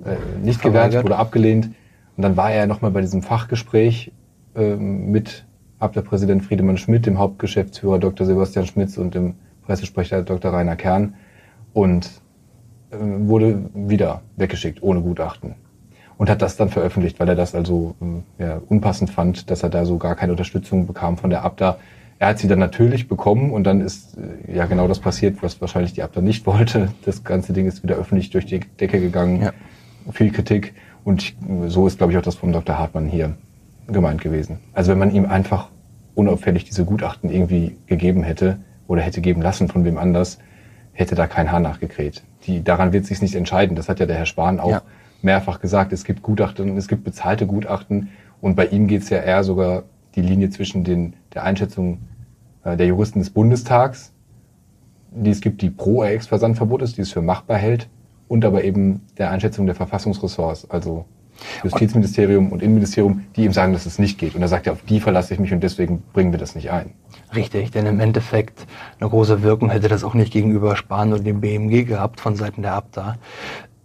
äh, 0.05 0.17
nicht 0.43 0.61
Verweigert. 0.61 0.91
gewährt, 0.91 1.05
wurde 1.05 1.17
abgelehnt. 1.17 1.71
Und 2.17 2.23
dann 2.23 2.37
war 2.37 2.51
er 2.51 2.67
nochmal 2.67 2.91
bei 2.91 3.01
diesem 3.01 3.23
Fachgespräch 3.23 4.13
ähm, 4.55 5.11
mit 5.11 5.47
Abwehrpräsident 5.79 6.45
Friedemann 6.45 6.77
Schmidt, 6.77 7.07
dem 7.07 7.19
Hauptgeschäftsführer 7.19 7.99
Dr. 7.99 8.27
Sebastian 8.27 8.67
Schmitz 8.67 8.99
und 8.99 9.15
dem 9.15 9.37
Pressesprecher 9.63 10.23
Dr. 10.23 10.53
Rainer 10.53 10.77
Kern 10.77 11.15
und 11.73 12.07
äh, 12.07 12.28
wurde 12.91 13.71
wieder 13.75 14.23
weggeschickt, 14.37 14.83
ohne 14.83 15.01
Gutachten. 15.01 15.55
Und 16.17 16.29
hat 16.29 16.43
das 16.43 16.57
dann 16.57 16.69
veröffentlicht, 16.69 17.21
weil 17.21 17.29
er 17.29 17.37
das 17.37 17.55
also 17.55 17.95
äh, 18.39 18.43
ja, 18.43 18.61
unpassend 18.69 19.11
fand, 19.11 19.51
dass 19.51 19.63
er 19.63 19.71
da 19.71 19.85
so 19.85 19.99
gar 19.99 20.17
keine 20.17 20.33
Unterstützung 20.33 20.87
bekam 20.87 21.17
von 21.17 21.31
der 21.31 21.45
Abda. 21.45 21.79
Er 22.19 22.29
hat 22.29 22.39
sie 22.41 22.49
dann 22.49 22.59
natürlich 22.59 23.07
bekommen 23.07 23.53
und 23.53 23.65
dann 23.65 23.81
ist 23.81 24.19
äh, 24.19 24.57
ja 24.57 24.67
genau 24.67 24.89
das 24.89 24.99
passiert, 24.99 25.43
was 25.43 25.61
wahrscheinlich 25.61 25.93
die 25.93 26.03
Abda 26.03 26.21
nicht 26.21 26.45
wollte. 26.47 26.89
Das 27.05 27.23
ganze 27.23 27.53
Ding 27.53 27.67
ist 27.67 27.85
wieder 27.85 27.97
öffentlich 27.97 28.31
durch 28.31 28.47
die 28.47 28.61
Decke 28.81 29.01
gegangen. 29.01 29.43
Ja. 29.43 29.53
Viel 30.11 30.33
Kritik. 30.33 30.75
Und 31.05 31.23
ich, 31.23 31.37
so 31.69 31.87
ist, 31.87 31.99
glaube 31.99 32.13
ich, 32.13 32.19
auch 32.19 32.23
das 32.23 32.35
vom 32.35 32.53
Dr. 32.53 32.79
Hartmann 32.79 33.07
hier 33.07 33.37
gemeint 33.87 34.21
gewesen. 34.21 34.59
Also 34.73 34.91
wenn 34.91 34.99
man 34.99 35.15
ihm 35.15 35.27
einfach 35.27 35.69
unauffällig 36.15 36.65
diese 36.65 36.85
Gutachten 36.85 37.31
irgendwie 37.31 37.77
gegeben 37.87 38.25
hätte 38.25 38.59
oder 38.89 39.03
hätte 39.03 39.21
geben 39.21 39.41
lassen 39.41 39.69
von 39.69 39.85
wem 39.85 39.99
anders, 39.99 40.39
hätte 40.99 41.15
da 41.15 41.27
kein 41.27 41.53
Haar 41.53 41.61
nachgekräht. 41.61 42.23
Die, 42.45 42.63
daran 42.65 42.93
wird 42.93 43.07
sich 43.07 43.23
nicht 43.23 43.35
entscheiden. 43.37 43.77
Das 43.77 43.89
hat 43.89 44.01
ja 44.01 44.07
der 44.07 44.17
Herr 44.17 44.27
Spahn 44.27 44.59
auch 44.59 44.71
Ja. 44.71 44.83
mehrfach 45.23 45.61
gesagt. 45.61 45.93
Es 45.93 46.05
gibt 46.05 46.23
Gutachten, 46.23 46.77
es 46.77 46.89
gibt 46.89 47.05
bezahlte 47.05 47.47
Gutachten 47.47 48.09
und 48.41 48.57
bei 48.57 48.67
ihm 48.67 48.89
geht 48.89 49.03
es 49.03 49.11
ja 49.11 49.19
eher 49.19 49.45
sogar 49.45 49.85
die 50.17 50.23
Linie 50.23 50.51
zwischen 50.51 50.83
den, 50.85 51.15
der 51.35 51.45
Einschätzung 51.45 52.01
äh, 52.65 52.77
der 52.77 52.87
Juristen 52.87 53.21
des 53.21 53.31
Bundestags, 53.31 54.13
die 55.13 55.31
es 55.31 55.41
gibt, 55.41 55.63
die 55.63 55.71
pro 55.71 56.03
RX-Versandverbot 56.03 56.83
ist, 56.83 56.97
die 56.97 57.03
es 57.03 57.13
für 57.13 57.23
machbar 57.23 57.59
hält, 57.59 57.89
und 58.27 58.45
aber 58.45 58.65
eben 58.65 59.03
der 59.17 59.31
Einschätzung 59.31 59.67
der 59.67 59.75
Verfassungsressorts, 59.75 60.69
also 60.69 61.05
Justizministerium 61.63 62.53
und 62.53 62.63
Innenministerium, 62.63 63.25
die 63.37 63.45
ihm 63.45 63.53
sagen, 63.53 63.73
dass 63.73 63.87
es 63.87 63.99
nicht 63.99 64.19
geht. 64.19 64.35
Und 64.35 64.43
er 64.43 64.49
sagt 64.49 64.67
ja, 64.67 64.73
auf 64.73 64.83
die 64.83 65.01
verlasse 65.01 65.33
ich 65.35 65.41
mich 65.41 65.53
und 65.53 65.61
deswegen 65.61 66.03
bringen 66.13 66.33
wir 66.33 66.39
das 66.39 66.55
nicht 66.55 66.71
ein. 66.71 66.93
Richtig, 67.35 67.71
denn 67.71 67.87
im 67.87 68.01
Endeffekt 68.01 68.67
eine 69.01 69.09
große 69.11 69.43
Wirkung 69.43 69.71
hätte 69.71 69.89
das 69.89 70.05
auch 70.05 70.15
nicht 70.15 70.33
gegenüber 70.33 70.77
Spahn 70.77 71.13
und 71.13 71.27
dem 71.27 71.41
BMG 71.41 71.85
gehabt 71.85 72.21
von 72.21 72.37
Seiten 72.37 72.63
der 72.63 72.75
Abda. 72.75 73.17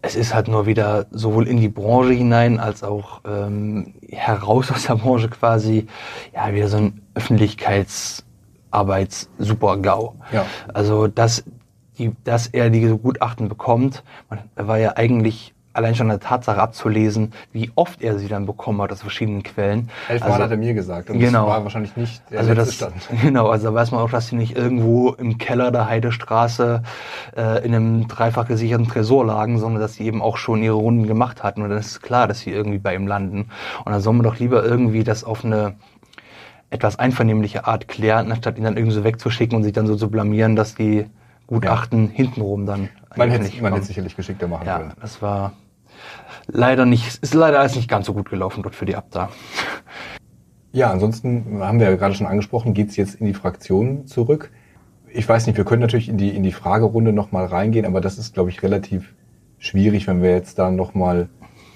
Es 0.01 0.15
ist 0.15 0.33
halt 0.33 0.49
nur 0.49 0.65
wieder 0.65 1.05
sowohl 1.11 1.47
in 1.47 1.57
die 1.57 1.69
Branche 1.69 2.13
hinein 2.13 2.59
als 2.59 2.83
auch 2.83 3.21
ähm, 3.25 3.93
heraus 4.09 4.71
aus 4.71 4.85
der 4.85 4.95
Branche 4.95 5.29
quasi 5.29 5.87
ja 6.33 6.51
wieder 6.53 6.67
so 6.67 6.77
ein 6.77 7.01
Öffentlichkeitsarbeits-Super-GAU. 7.15 10.15
Ja. 10.33 10.45
Also 10.73 11.07
dass 11.07 11.43
die, 11.97 12.11
dass 12.23 12.47
er 12.47 12.69
diese 12.69 12.97
Gutachten 12.97 13.49
bekommt, 13.49 14.03
man, 14.29 14.39
er 14.55 14.67
war 14.67 14.79
ja 14.79 14.97
eigentlich 14.97 15.52
allein 15.73 15.95
schon 15.95 16.09
an 16.11 16.19
der 16.19 16.27
Tatsache 16.27 16.61
abzulesen, 16.61 17.33
wie 17.51 17.71
oft 17.75 18.01
er 18.01 18.19
sie 18.19 18.27
dann 18.27 18.45
bekommen 18.45 18.81
hat 18.81 18.91
aus 18.91 19.01
verschiedenen 19.01 19.43
Quellen. 19.43 19.89
Elfmal 20.07 20.31
Also- 20.31 20.43
hat 20.43 20.51
er 20.51 20.57
mir 20.57 20.73
gesagt. 20.73 21.09
Und 21.09 21.19
Genau. 21.19 21.45
das 21.45 21.55
war 21.55 21.63
wahrscheinlich 21.63 21.95
nicht 21.97 22.21
der 22.31 22.39
also 22.39 22.53
das, 22.53 22.73
Stand. 22.75 22.93
genau, 23.21 23.47
also 23.49 23.67
da 23.69 23.73
weiß 23.73 23.91
man 23.91 24.01
auch, 24.01 24.09
dass 24.11 24.27
sie 24.27 24.35
nicht 24.35 24.55
irgendwo 24.55 25.09
im 25.11 25.37
Keller 25.37 25.71
der 25.71 25.87
Heidestraße 25.87 26.83
äh, 27.35 27.65
in 27.65 27.73
einem 27.73 28.07
dreifach 28.07 28.47
gesicherten 28.47 28.87
Tresor 28.87 29.25
lagen, 29.25 29.57
sondern 29.59 29.81
dass 29.81 29.95
sie 29.95 30.05
eben 30.05 30.21
auch 30.21 30.37
schon 30.37 30.61
ihre 30.61 30.75
Runden 30.75 31.07
gemacht 31.07 31.43
hatten 31.43 31.61
und 31.63 31.69
dann 31.69 31.79
ist 31.79 31.87
es 31.87 32.01
klar, 32.01 32.27
dass 32.27 32.39
sie 32.39 32.51
irgendwie 32.51 32.77
bei 32.79 32.93
ihm 32.95 33.07
landen. 33.07 33.49
Und 33.83 33.91
dann 33.91 34.01
soll 34.01 34.13
man 34.13 34.23
doch 34.23 34.37
lieber 34.39 34.63
irgendwie 34.63 35.03
das 35.03 35.23
auf 35.23 35.43
eine 35.43 35.73
etwas 36.69 36.97
einvernehmliche 36.97 37.67
Art 37.67 37.87
klären, 37.87 38.31
anstatt 38.31 38.57
ihn 38.57 38.63
dann 38.63 38.77
irgendwie 38.77 38.95
so 38.95 39.03
wegzuschicken 39.03 39.55
und 39.55 39.63
sich 39.63 39.73
dann 39.73 39.85
so 39.87 39.95
zu 39.95 40.09
blamieren, 40.09 40.55
dass 40.55 40.73
die 40.75 41.05
Gutachten 41.45 42.07
hintenrum 42.09 42.65
dann 42.65 42.89
Man 43.15 43.29
hätte 43.29 43.43
hätte 43.45 43.81
sicherlich 43.83 44.15
geschickter 44.15 44.47
machen 44.47 44.65
Ja, 44.65 44.77
können. 44.79 44.93
das 44.99 45.21
war 45.21 45.53
leider 46.47 46.85
nicht, 46.85 47.19
ist 47.21 47.33
leider 47.33 47.59
alles 47.59 47.75
nicht 47.75 47.89
ganz 47.89 48.05
so 48.05 48.13
gut 48.13 48.29
gelaufen 48.29 48.63
dort 48.63 48.75
für 48.75 48.85
die 48.85 48.95
Abda. 48.95 49.29
Ja, 50.71 50.91
ansonsten 50.91 51.59
haben 51.61 51.79
wir 51.79 51.89
ja 51.89 51.95
gerade 51.95 52.15
schon 52.15 52.27
angesprochen, 52.27 52.73
geht's 52.73 52.95
jetzt 52.95 53.15
in 53.15 53.27
die 53.27 53.33
Fraktion 53.33 54.07
zurück. 54.07 54.51
Ich 55.13 55.29
weiß 55.29 55.45
nicht, 55.45 55.57
wir 55.57 55.65
können 55.65 55.81
natürlich 55.81 56.09
in 56.09 56.17
die, 56.17 56.29
in 56.29 56.41
die 56.41 56.51
Fragerunde 56.51 57.13
nochmal 57.13 57.45
reingehen, 57.45 57.85
aber 57.85 58.01
das 58.01 58.17
ist, 58.17 58.33
glaube 58.33 58.49
ich, 58.49 58.63
relativ 58.63 59.13
schwierig, 59.59 60.07
wenn 60.07 60.23
wir 60.23 60.31
jetzt 60.31 60.57
da 60.57 60.71
nochmal 60.71 61.29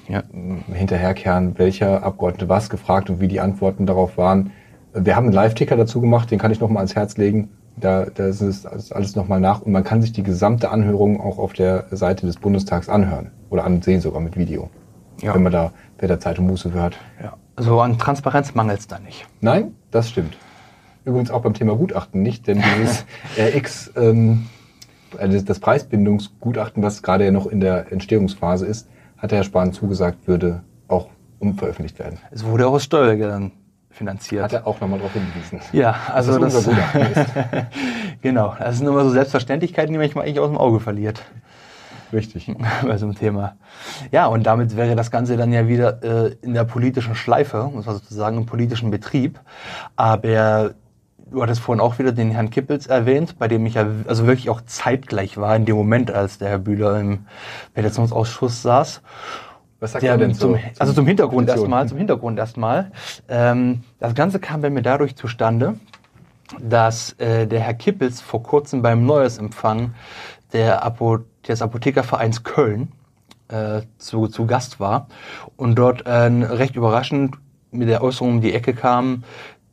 Ja. 0.09 0.23
hinterherkehren, 0.73 1.59
welcher 1.59 2.01
Abgeordnete 2.03 2.49
was 2.49 2.69
gefragt 2.69 3.09
und 3.09 3.19
wie 3.19 3.27
die 3.27 3.39
Antworten 3.39 3.85
darauf 3.85 4.17
waren. 4.17 4.51
Wir 4.93 5.15
haben 5.15 5.25
einen 5.25 5.33
Live-Ticker 5.33 5.77
dazu 5.77 6.01
gemacht, 6.01 6.31
den 6.31 6.39
kann 6.39 6.51
ich 6.51 6.59
nochmal 6.59 6.77
ans 6.77 6.95
Herz 6.95 7.17
legen. 7.17 7.49
Da, 7.79 8.05
da 8.05 8.25
ist 8.25 8.41
es 8.41 8.65
ist 8.65 8.91
alles 8.91 9.15
nochmal 9.15 9.39
nach 9.39 9.61
und 9.61 9.71
man 9.71 9.83
kann 9.83 10.01
sich 10.01 10.11
die 10.11 10.23
gesamte 10.23 10.69
Anhörung 10.71 11.21
auch 11.21 11.37
auf 11.37 11.53
der 11.53 11.85
Seite 11.91 12.25
des 12.25 12.37
Bundestags 12.37 12.89
anhören 12.89 13.31
oder 13.49 13.65
ansehen 13.65 14.01
sogar 14.01 14.19
mit 14.19 14.35
Video. 14.35 14.69
Ja. 15.21 15.35
Wenn 15.35 15.43
man 15.43 15.51
da, 15.51 15.71
wer 15.99 16.07
da 16.07 16.19
Zeit 16.19 16.39
und 16.39 16.47
Muße 16.47 16.71
für 16.71 16.81
hat. 16.81 16.97
Ja. 17.21 17.33
Also 17.55 17.79
an 17.81 17.97
Transparenz 17.97 18.53
mangelt 18.53 18.79
es 18.79 18.87
da 18.87 18.99
nicht. 18.99 19.27
Nein, 19.41 19.73
das 19.91 20.09
stimmt. 20.09 20.37
Übrigens 21.05 21.31
auch 21.31 21.41
beim 21.41 21.53
Thema 21.53 21.75
Gutachten 21.75 22.21
nicht, 22.21 22.47
denn 22.47 22.61
dieses 22.61 23.05
RX, 23.37 23.93
ähm, 23.95 24.47
also 25.17 25.39
das 25.41 25.59
Preisbindungsgutachten, 25.59 26.83
was 26.83 27.01
gerade 27.01 27.25
ja 27.25 27.31
noch 27.31 27.47
in 27.47 27.59
der 27.59 27.91
Entstehungsphase 27.91 28.65
ist, 28.65 28.87
hat 29.17 29.31
der 29.31 29.39
Herr 29.39 29.45
Spahn 29.45 29.73
zugesagt, 29.73 30.27
würde 30.27 30.61
auch 30.87 31.07
unveröffentlicht 31.39 31.97
werden. 31.99 32.19
Es 32.31 32.45
wurde 32.45 32.67
auch 32.67 32.73
aus 32.73 32.83
Steuergeldern 32.83 33.51
finanziert. 33.97 34.43
Hat 34.43 34.53
er 34.53 34.67
auch 34.67 34.79
nochmal 34.79 34.99
darauf 34.99 35.13
hingewiesen. 35.13 35.59
Ja, 35.73 35.95
also 36.13 36.37
das 36.39 36.53
das, 36.53 36.69
genau, 38.21 38.55
das 38.57 38.77
sind 38.77 38.87
immer 38.87 39.03
so 39.03 39.09
Selbstverständlichkeiten, 39.09 39.91
die 39.91 39.97
man 39.97 40.05
manchmal 40.05 40.25
eigentlich 40.25 40.39
aus 40.39 40.49
dem 40.49 40.57
Auge 40.57 40.79
verliert 40.79 41.23
Richtig. 42.13 42.47
bei 42.85 42.97
so 42.97 43.05
einem 43.05 43.15
Thema. 43.15 43.57
Ja, 44.11 44.27
und 44.27 44.43
damit 44.43 44.75
wäre 44.77 44.95
das 44.95 45.11
Ganze 45.11 45.37
dann 45.37 45.51
ja 45.51 45.67
wieder 45.67 46.03
äh, 46.03 46.35
in 46.41 46.53
der 46.53 46.63
politischen 46.63 47.15
Schleife, 47.15 47.69
muss 47.73 47.85
man 47.85 47.95
sozusagen 47.95 48.37
im 48.37 48.45
politischen 48.45 48.91
Betrieb. 48.91 49.39
Aber 49.95 50.71
du 51.29 51.41
hattest 51.41 51.61
vorhin 51.61 51.81
auch 51.81 51.99
wieder 51.99 52.11
den 52.11 52.31
Herrn 52.31 52.49
Kippels 52.49 52.87
erwähnt, 52.87 53.37
bei 53.37 53.47
dem 53.47 53.65
ich 53.65 53.75
ja 53.75 53.87
also 54.07 54.25
wirklich 54.25 54.49
auch 54.49 54.61
zeitgleich 54.61 55.37
war 55.37 55.55
in 55.55 55.65
dem 55.65 55.75
Moment, 55.75 56.11
als 56.11 56.37
der 56.37 56.49
Herr 56.49 56.59
Bühler 56.59 56.99
im 56.99 57.25
Petitionsausschuss 57.73 58.61
saß. 58.61 59.01
Was 59.79 59.91
sagt 59.91 60.03
Der, 60.03 60.11
er 60.13 60.17
denn 60.17 60.33
zum, 60.33 60.53
so? 60.53 60.59
also 60.79 60.93
zum 60.93 61.05
Hintergrund 61.05 61.49
erstmal, 61.49 61.87
zum 61.87 61.97
Hintergrund 61.97 62.39
erstmal. 62.39 62.91
Ähm, 63.29 63.83
das 63.99 64.15
Ganze 64.15 64.39
kam 64.39 64.61
bei 64.61 64.69
mir 64.69 64.81
dadurch 64.81 65.15
zustande, 65.15 65.75
dass 66.59 67.13
äh, 67.19 67.45
der 67.45 67.59
Herr 67.59 67.73
Kippels 67.73 68.21
vor 68.21 68.41
kurzem 68.41 68.81
beim 68.81 69.05
Neujahrsempfang 69.05 69.93
der 70.53 70.83
Apo 70.83 71.19
des 71.47 71.61
Apothekervereins 71.61 72.43
Köln 72.43 72.91
äh, 73.49 73.81
zu, 73.97 74.27
zu 74.27 74.45
Gast 74.45 74.79
war 74.79 75.07
und 75.55 75.75
dort 75.75 76.05
äh, 76.05 76.11
recht 76.11 76.75
überraschend 76.75 77.35
mit 77.71 77.87
der 77.87 78.03
Äußerung 78.03 78.35
um 78.35 78.41
die 78.41 78.53
Ecke 78.53 78.73
kam, 78.73 79.23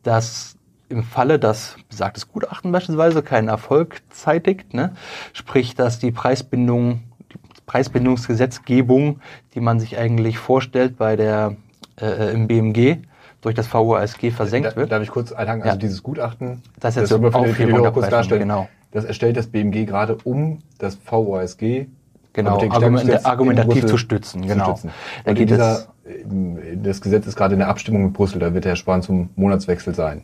dass 0.02 0.56
im 0.88 1.02
Falle, 1.02 1.38
dass 1.38 1.76
besagtes 1.88 2.28
Gutachten 2.28 2.70
beispielsweise 2.70 3.22
keinen 3.22 3.48
Erfolg 3.48 4.02
zeitigt, 4.10 4.74
ne, 4.74 4.94
sprich, 5.32 5.74
dass 5.74 5.98
die 5.98 6.12
Preisbindung, 6.12 7.00
die 7.32 7.38
Preisbindungsgesetzgebung, 7.66 9.20
die 9.54 9.60
man 9.60 9.80
sich 9.80 9.98
eigentlich 9.98 10.38
vorstellt 10.38 10.96
bei 10.98 11.16
der 11.16 11.54
äh, 12.00 12.32
im 12.32 12.46
BMG 12.46 12.98
durch 13.40 13.54
das 13.54 13.72
VOASG 13.72 14.30
versenkt 14.30 14.72
Da, 14.72 14.76
wird. 14.76 14.90
darf 14.92 15.02
ich 15.02 15.10
kurz 15.10 15.32
einhaken? 15.32 15.60
Ja. 15.62 15.66
Also 15.68 15.78
dieses 15.78 16.02
Gutachten, 16.02 16.62
Das 16.80 16.96
ist 16.96 17.02
jetzt 17.02 17.12
das 17.12 17.20
wir 17.22 17.30
für 17.54 17.66
die- 17.66 17.72
Hörer 17.72 17.92
kurz 17.92 18.08
darstellen, 18.08 18.40
genau. 18.40 18.68
das 18.90 19.04
erstellt 19.04 19.36
das 19.36 19.46
BMG 19.46 19.84
gerade 19.86 20.16
um 20.24 20.58
das 20.78 20.98
VOASG 21.04 21.86
Genau, 22.32 22.58
argument- 22.58 23.24
argumentativ 23.24 23.86
zu 23.86 23.96
stützen, 23.96 24.42
genau. 24.42 24.72
stützen. 24.72 24.90
Da 25.24 25.34
geht 25.34 25.50
dieser, 25.50 25.84
das 26.82 27.00
Gesetz 27.00 27.28
ist 27.28 27.36
gerade 27.36 27.52
in 27.54 27.60
der 27.60 27.68
Abstimmung 27.68 28.06
mit 28.06 28.12
Brüssel, 28.12 28.40
da 28.40 28.52
wird 28.52 28.64
der 28.64 28.70
Herr 28.72 28.76
Spahn 28.76 29.02
zum 29.02 29.28
Monatswechsel 29.36 29.94
sein. 29.94 30.22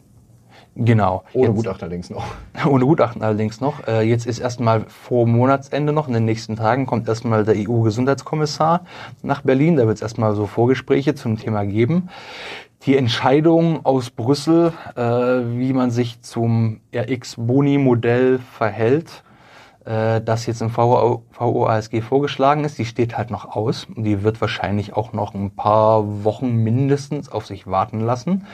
Genau. 0.77 1.25
Ohne 1.33 1.49
Jetzt- 1.49 1.57
Gutachten 1.57 1.83
allerdings 1.83 2.11
noch. 2.11 2.25
Ohne 2.67 2.85
Gutachten 2.85 3.23
allerdings 3.23 3.61
noch. 3.61 3.87
Äh, 3.87 4.03
Jetzt 4.03 4.27
ist 4.27 4.39
erstmal 4.39 4.85
vor 4.89 5.27
Monatsende 5.27 5.93
noch, 5.93 6.07
in 6.09 6.15
den 6.15 6.25
nächsten 6.25 6.57
Tagen 6.57 6.87
kommt 6.87 7.09
erstmal 7.09 7.45
der 7.45 7.57
EU-Gesundheitskommissar 7.57 8.85
nach 9.23 9.43
Berlin. 9.43 9.77
Da 9.77 9.87
wird 9.87 9.97
es 9.97 10.03
erstmal 10.03 10.35
so 10.35 10.47
Vorgespräche 10.47 11.15
zum 11.15 11.37
Thema 11.39 11.65
geben. 11.65 12.09
Die 12.87 12.97
Entscheidung 12.97 13.85
aus 13.85 14.09
Brüssel, 14.11 14.73
äh, 14.97 15.01
wie 15.03 15.73
man 15.75 15.91
sich 15.91 16.23
zum 16.23 16.81
RX-Boni-Modell 16.95 18.39
verhält, 18.57 19.23
äh, 19.85 20.21
das 20.21 20.47
jetzt 20.47 20.61
im 20.61 20.77
VO 20.77 21.25
VOASG 21.33 22.03
vorgeschlagen 22.03 22.65
ist, 22.65 22.79
die 22.79 22.85
steht 22.85 23.17
halt 23.17 23.31
noch 23.31 23.57
aus. 23.57 23.87
Die 23.97 24.23
wird 24.23 24.41
wahrscheinlich 24.41 24.95
auch 24.95 25.13
noch 25.13 25.35
ein 25.35 25.51
paar 25.51 26.25
Wochen 26.25 26.57
mindestens 26.57 27.31
auf 27.31 27.47
sich 27.47 27.67
warten 27.67 28.01
lassen. 28.01 28.47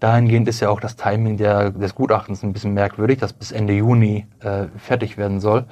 Dahingehend 0.00 0.48
ist 0.48 0.60
ja 0.60 0.70
auch 0.70 0.80
das 0.80 0.96
Timing 0.96 1.36
der, 1.36 1.70
des 1.70 1.94
Gutachtens 1.94 2.42
ein 2.42 2.52
bisschen 2.52 2.72
merkwürdig, 2.72 3.18
das 3.18 3.32
bis 3.32 3.52
Ende 3.52 3.74
Juni 3.74 4.26
äh, 4.40 4.66
fertig 4.78 5.18
werden 5.18 5.40
soll. 5.40 5.66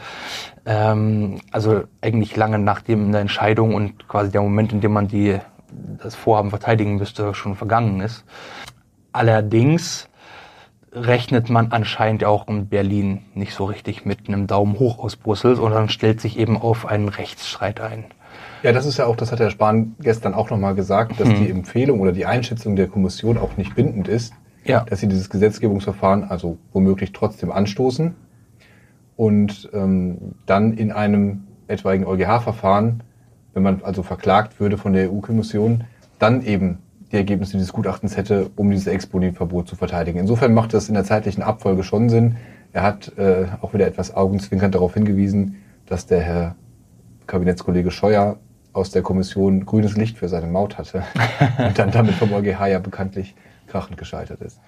Ähm, 0.67 1.41
also 1.53 1.85
eigentlich 2.03 2.37
lange 2.37 2.59
nachdem 2.59 3.09
eine 3.09 3.21
Entscheidung 3.21 3.75
und 3.75 4.09
quasi 4.09 4.31
der 4.31 4.43
Moment, 4.43 4.73
in 4.73 4.83
dem 4.83 4.93
man 4.93 5.09
die, 5.09 5.39
das 6.03 6.15
Vorhaben 6.15 6.51
verteidigen 6.51 6.97
müsste, 6.97 7.35
schon 7.35 7.57
vergangen 7.57 8.01
ist. 8.01 8.25
Allerdings 9.13 10.08
rechnet 10.93 11.51
man 11.51 11.73
anscheinend 11.73 12.25
auch 12.25 12.49
in 12.49 12.69
Berlin 12.69 13.21
nicht 13.35 13.53
so 13.55 13.65
richtig 13.65 14.05
mit 14.05 14.29
einem 14.29 14.47
Daumen 14.47 14.79
hoch 14.79 14.99
aus 14.99 15.17
Brüssel, 15.17 15.57
sondern 15.57 15.89
stellt 15.89 16.21
sich 16.21 16.39
eben 16.39 16.57
auf 16.57 16.87
einen 16.87 17.09
Rechtsstreit 17.09 17.81
ein. 17.81 18.05
Ja, 18.63 18.73
das 18.73 18.87
ist 18.87 18.97
ja 18.99 19.07
auch, 19.07 19.17
das 19.17 19.31
hat 19.33 19.41
Herr 19.41 19.51
Spahn 19.51 19.95
gestern 20.01 20.35
auch 20.35 20.51
nochmal 20.51 20.75
gesagt, 20.75 21.21
dass 21.21 21.29
Hm. 21.29 21.45
die 21.45 21.51
Empfehlung 21.51 22.01
oder 22.01 22.13
die 22.13 22.27
Einschätzung 22.27 22.75
der 22.77 22.89
Kommission 22.89 23.39
auch 23.39 23.57
nicht 23.57 23.75
bindend 23.75 24.09
ist, 24.09 24.33
Ja. 24.65 24.85
dass 24.89 25.01
sie 25.01 25.09
dieses 25.09 25.31
Gesetzgebungsverfahren 25.31 26.25
also 26.25 26.59
womöglich 26.73 27.13
trotzdem 27.13 27.51
anstoßen 27.53 28.15
und 29.17 29.69
ähm, 29.73 30.35
dann 30.47 30.73
in 30.73 30.93
einem 30.93 31.45
etwaigen 31.69 32.05
EuGH-Verfahren, 32.07 33.03
wenn 33.55 33.63
man 33.63 33.83
also 33.83 34.03
verklagt 34.03 34.59
würde 34.61 34.79
von 34.79 34.93
der 34.93 35.11
EU-Kommission, 35.13 35.85
dann 36.19 36.43
eben 36.43 36.79
die 37.13 37.17
Ergebnisse 37.17 37.53
dieses 37.53 37.73
Gutachtens 37.73 38.17
hätte, 38.17 38.51
um 38.57 38.71
dieses 38.71 38.87
Exponentverbot 38.87 39.69
zu 39.69 39.77
verteidigen. 39.77 40.19
Insofern 40.19 40.53
macht 40.53 40.75
das 40.75 40.89
in 40.89 40.95
der 40.95 41.05
zeitlichen 41.05 41.43
Abfolge 41.43 41.83
schon 41.83 42.09
Sinn. 42.09 42.37
Er 42.73 42.83
hat 42.83 43.17
äh, 43.17 43.47
auch 43.61 43.73
wieder 43.73 43.87
etwas 43.87 44.15
augenzwinkernd 44.15 44.75
darauf 44.75 44.95
hingewiesen, 44.95 45.57
dass 45.87 46.07
der 46.07 46.21
Herr 46.21 46.57
Kabinettskollege 47.27 47.91
Scheuer 47.91 48.39
aus 48.73 48.91
der 48.91 49.03
Kommission 49.03 49.65
grünes 49.65 49.97
Licht 49.97 50.19
für 50.19 50.29
seine 50.29 50.47
Maut 50.47 50.77
hatte 50.79 51.03
und 51.59 51.79
dann 51.79 51.91
damit 51.91 52.15
vom 52.15 52.33
EuGH 52.33 52.67
ja 52.67 52.79
bekanntlich 52.79 53.35
krachend 53.67 53.97
gescheitert 53.97 54.41
ist. 54.41 54.61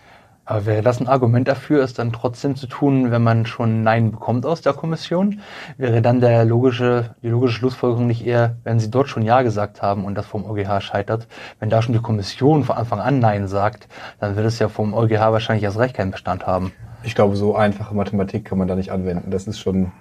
Aber 0.51 0.67
wäre 0.67 0.83
das 0.83 0.99
ein 0.99 1.07
Argument 1.07 1.47
dafür, 1.47 1.85
es 1.85 1.95
dann 1.95 2.13
trotzdem 2.13 2.57
zu 2.57 2.67
tun, 2.67 3.13
wenn 3.13 3.23
man 3.23 3.47
schon 3.47 3.85
Nein 3.85 4.11
bekommt 4.11 4.45
aus 4.45 4.61
der 4.63 4.73
Kommission? 4.73 5.39
Wäre 5.79 6.03
dann 6.03 6.21
der 6.21 6.45
logische, 6.45 7.15
die 7.23 7.29
logische 7.29 7.55
Schlussfolgerung 7.55 8.09
nicht 8.09 8.27
eher, 8.27 8.57
wenn 8.65 8.81
Sie 8.81 8.91
dort 8.91 9.09
schon 9.09 9.23
Ja 9.23 9.43
gesagt 9.43 9.81
haben 9.81 10.05
und 10.05 10.17
das 10.17 10.27
vom 10.27 10.45
EuGH 10.45 10.81
scheitert, 10.81 11.29
wenn 11.61 11.71
da 11.71 11.81
schon 11.83 11.93
die 11.95 12.01
Kommission 12.01 12.65
von 12.65 12.77
Anfang 12.77 12.99
an 12.99 13.21
Nein 13.21 13.47
sagt, 13.47 13.87
dann 14.19 14.35
wird 14.35 14.45
es 14.45 14.59
ja 14.59 14.69
vom 14.69 14.93
EuGH 14.93 15.21
wahrscheinlich 15.31 15.63
erst 15.63 15.79
recht 15.79 15.95
keinen 15.95 16.11
Bestand 16.11 16.49
haben. 16.49 16.73
Ich 17.05 17.15
glaube, 17.15 17.37
so 17.37 17.55
einfache 17.55 17.95
Mathematik 17.95 18.45
kann 18.45 18.59
man 18.59 18.67
da 18.67 18.75
nicht 18.75 18.91
anwenden. 18.91 19.31
Das 19.31 19.47
ist 19.47 19.61
schon 19.61 19.93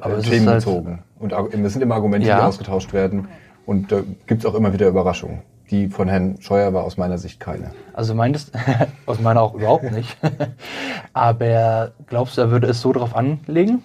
Aber 0.00 0.16
äh, 0.16 0.22
themenbezogen. 0.22 1.00
Und 1.18 1.34
Argu- 1.34 1.50
es 1.66 1.72
sind 1.74 1.82
immer 1.82 1.96
Argumente, 1.96 2.26
Ja. 2.26 2.36
die 2.38 2.42
ausgetauscht 2.44 2.94
werden. 2.94 3.28
Und 3.66 3.92
da 3.92 4.00
gibt 4.26 4.42
es 4.42 4.46
auch 4.50 4.54
immer 4.54 4.72
wieder 4.72 4.88
Überraschungen. 4.88 5.42
Die 5.72 5.88
von 5.88 6.06
Herrn 6.08 6.36
Scheuer 6.40 6.72
war 6.74 6.84
aus 6.84 6.96
meiner 6.98 7.18
Sicht 7.18 7.40
keine. 7.40 7.72
Also 7.94 8.14
meintest, 8.14 8.52
aus 9.06 9.18
meiner 9.20 9.40
auch 9.42 9.54
überhaupt 9.54 9.90
nicht. 9.90 10.16
Aber 11.12 11.92
glaubst 12.06 12.36
du, 12.36 12.42
er 12.42 12.50
würde 12.50 12.66
es 12.68 12.80
so 12.80 12.92
drauf 12.92 13.16
anlegen? 13.16 13.82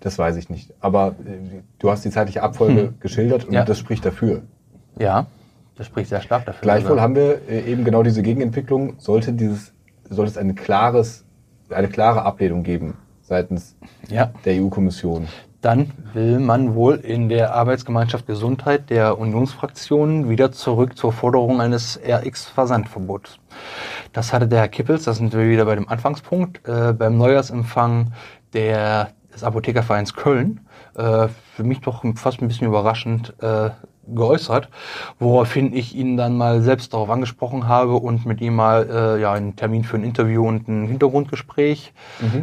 Das 0.00 0.18
weiß 0.18 0.36
ich 0.36 0.50
nicht. 0.50 0.72
Aber 0.80 1.14
äh, 1.24 1.62
du 1.78 1.90
hast 1.90 2.04
die 2.04 2.10
zeitliche 2.10 2.42
Abfolge 2.42 2.92
geschildert 3.00 3.44
und 3.44 3.48
Hm. 3.50 3.54
Ja. 3.54 3.64
das 3.64 3.78
spricht 3.78 4.04
dafür. 4.04 4.42
Ja, 4.98 5.26
das 5.76 5.86
spricht 5.86 6.08
sehr 6.08 6.20
stark 6.20 6.44
dafür. 6.44 6.60
Gleichwohl 6.62 6.90
sogar. 6.90 7.04
haben 7.04 7.14
wir 7.14 7.40
äh, 7.48 7.60
eben 7.70 7.84
genau 7.84 8.02
diese 8.02 8.22
Gegenentwicklung. 8.22 8.94
Sollte 8.98 9.32
dieses, 9.32 9.72
sollte 10.10 10.32
es 10.32 10.38
ein 10.38 10.54
klares, 10.56 11.24
eine 11.70 11.88
klare 11.88 12.22
Ablehnung 12.24 12.62
geben 12.64 12.94
seitens 13.22 13.76
Ja. 14.08 14.32
der 14.44 14.60
EU-Kommission. 14.60 15.28
Dann 15.66 15.90
will 16.12 16.38
man 16.38 16.76
wohl 16.76 16.94
in 16.94 17.28
der 17.28 17.52
Arbeitsgemeinschaft 17.52 18.28
Gesundheit 18.28 18.88
der 18.88 19.18
Unionsfraktionen 19.18 20.28
wieder 20.28 20.52
zurück 20.52 20.96
zur 20.96 21.12
Forderung 21.12 21.60
eines 21.60 21.98
RX-Versandverbots. 22.06 23.40
Das 24.12 24.32
hatte 24.32 24.46
der 24.46 24.60
Herr 24.60 24.68
Kippels, 24.68 25.02
das 25.02 25.16
sind 25.16 25.32
wir 25.32 25.48
wieder 25.48 25.64
bei 25.64 25.74
dem 25.74 25.88
Anfangspunkt, 25.88 26.60
äh, 26.68 26.92
beim 26.92 27.18
Neujahrsempfang 27.18 28.12
der, 28.52 29.08
des 29.34 29.42
Apothekervereins 29.42 30.14
Köln, 30.14 30.60
äh, 30.94 31.26
für 31.56 31.64
mich 31.64 31.80
doch 31.80 32.04
fast 32.14 32.40
ein 32.40 32.46
bisschen 32.46 32.68
überraschend 32.68 33.34
äh, 33.42 33.70
geäußert, 34.06 34.68
woraufhin 35.18 35.74
ich 35.74 35.96
ihn 35.96 36.16
dann 36.16 36.36
mal 36.36 36.62
selbst 36.62 36.94
darauf 36.94 37.10
angesprochen 37.10 37.66
habe 37.66 37.94
und 37.94 38.24
mit 38.24 38.40
ihm 38.40 38.54
mal 38.54 38.88
äh, 38.88 39.20
ja, 39.20 39.32
einen 39.32 39.56
Termin 39.56 39.82
für 39.82 39.96
ein 39.96 40.04
Interview 40.04 40.46
und 40.46 40.68
ein 40.68 40.86
Hintergrundgespräch 40.86 41.92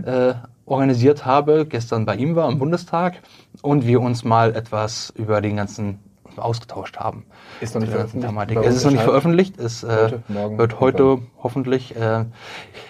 äh, 0.06 0.34
organisiert 0.66 1.26
habe, 1.26 1.66
gestern 1.66 2.06
bei 2.06 2.16
ihm 2.16 2.36
war 2.36 2.50
im 2.50 2.60
Bundestag 2.60 3.22
und 3.62 3.86
wir 3.86 4.02
uns 4.02 4.24
mal 4.24 4.56
etwas 4.56 5.12
über 5.16 5.42
den 5.42 5.58
ganzen 5.58 6.00
ausgetauscht 6.38 6.98
haben. 6.98 7.26
Ist 7.62 7.76
noch 7.76 7.82
nicht 7.82 7.94
ganzen 7.94 8.22
veröffentlicht? 8.22 8.66
Es 8.66 8.76
ist 8.76 8.84
noch 8.84 8.92
nicht 8.92 9.04
veröffentlicht, 9.04 9.60
es 9.60 9.84
äh, 9.84 9.88
Heute, 9.88 10.24
morgen, 10.28 10.58
wird 10.58 10.80
heute 10.80 11.04
irgendwann. 11.04 11.28
hoffentlich, 11.42 11.96
äh, 11.96 12.26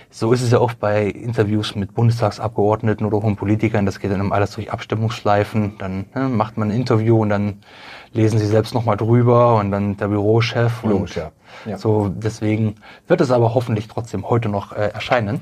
so 0.09 0.31
ist 0.31 0.41
es 0.41 0.51
ja 0.51 0.59
oft 0.59 0.79
bei 0.79 1.07
Interviews 1.07 1.75
mit 1.75 1.93
Bundestagsabgeordneten 1.93 3.05
oder 3.05 3.21
hohen 3.21 3.36
Politikern, 3.36 3.86
das 3.86 3.99
geht 3.99 4.12
dann 4.12 4.19
immer 4.19 4.36
alles 4.36 4.51
durch 4.51 4.71
Abstimmungsschleifen, 4.71 5.77
dann 5.77 6.05
ne, 6.15 6.29
macht 6.29 6.57
man 6.57 6.69
ein 6.69 6.75
Interview 6.75 7.19
und 7.21 7.29
dann 7.29 7.59
lesen 8.13 8.39
sie 8.39 8.45
selbst 8.45 8.73
nochmal 8.73 8.97
drüber 8.97 9.55
und 9.55 9.71
dann 9.71 9.97
der 9.97 10.07
Bürochef 10.07 10.83
Logisch, 10.83 11.17
und 11.17 11.23
ja. 11.23 11.31
Ja. 11.65 11.77
so 11.77 12.09
deswegen 12.09 12.75
wird 13.07 13.21
es 13.21 13.31
aber 13.31 13.55
hoffentlich 13.55 13.88
trotzdem 13.88 14.29
heute 14.29 14.49
noch 14.49 14.71
äh, 14.71 14.89
erscheinen. 14.89 15.41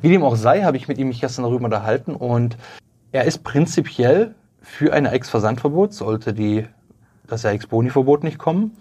Wie 0.00 0.08
dem 0.08 0.22
auch 0.22 0.36
sei, 0.36 0.62
habe 0.62 0.76
ich 0.76 0.88
mit 0.88 0.98
ihm 0.98 1.08
mich 1.08 1.20
gestern 1.20 1.44
darüber 1.44 1.64
unterhalten 1.64 2.14
und 2.14 2.56
er 3.12 3.24
ist 3.24 3.44
prinzipiell 3.44 4.34
für 4.60 4.92
ein 4.92 5.06
Ex-Versandverbot, 5.06 5.92
sollte 5.92 6.32
die, 6.32 6.66
das 7.26 7.44
Ex-Boni-Verbot 7.44 8.24
nicht 8.24 8.38
kommen, 8.38 8.76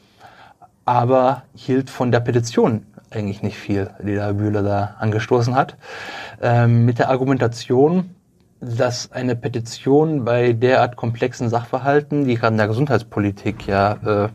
aber 0.86 1.44
hielt 1.54 1.90
von 1.90 2.12
der 2.12 2.20
Petition 2.20 2.86
eigentlich 3.12 3.44
nicht 3.44 3.58
viel, 3.58 3.92
die 4.00 4.16
der 4.16 4.34
Bühler 4.34 4.64
da 4.64 4.96
angestoßen 5.00 5.56
hat, 5.56 5.78
ähm, 6.42 6.86
mit 6.86 7.00
der 7.00 7.10
Argumentation, 7.10 8.16
dass 8.60 9.12
eine 9.12 9.36
Petition 9.36 10.26
bei 10.26 10.54
derart 10.54 10.96
komplexen 10.96 11.50
Sachverhalten, 11.50 12.26
die 12.26 12.36
gerade 12.36 12.54
in 12.54 12.58
der 12.58 12.68
Gesundheitspolitik 12.68 13.68
ja 13.68 14.26
äh, 14.26 14.30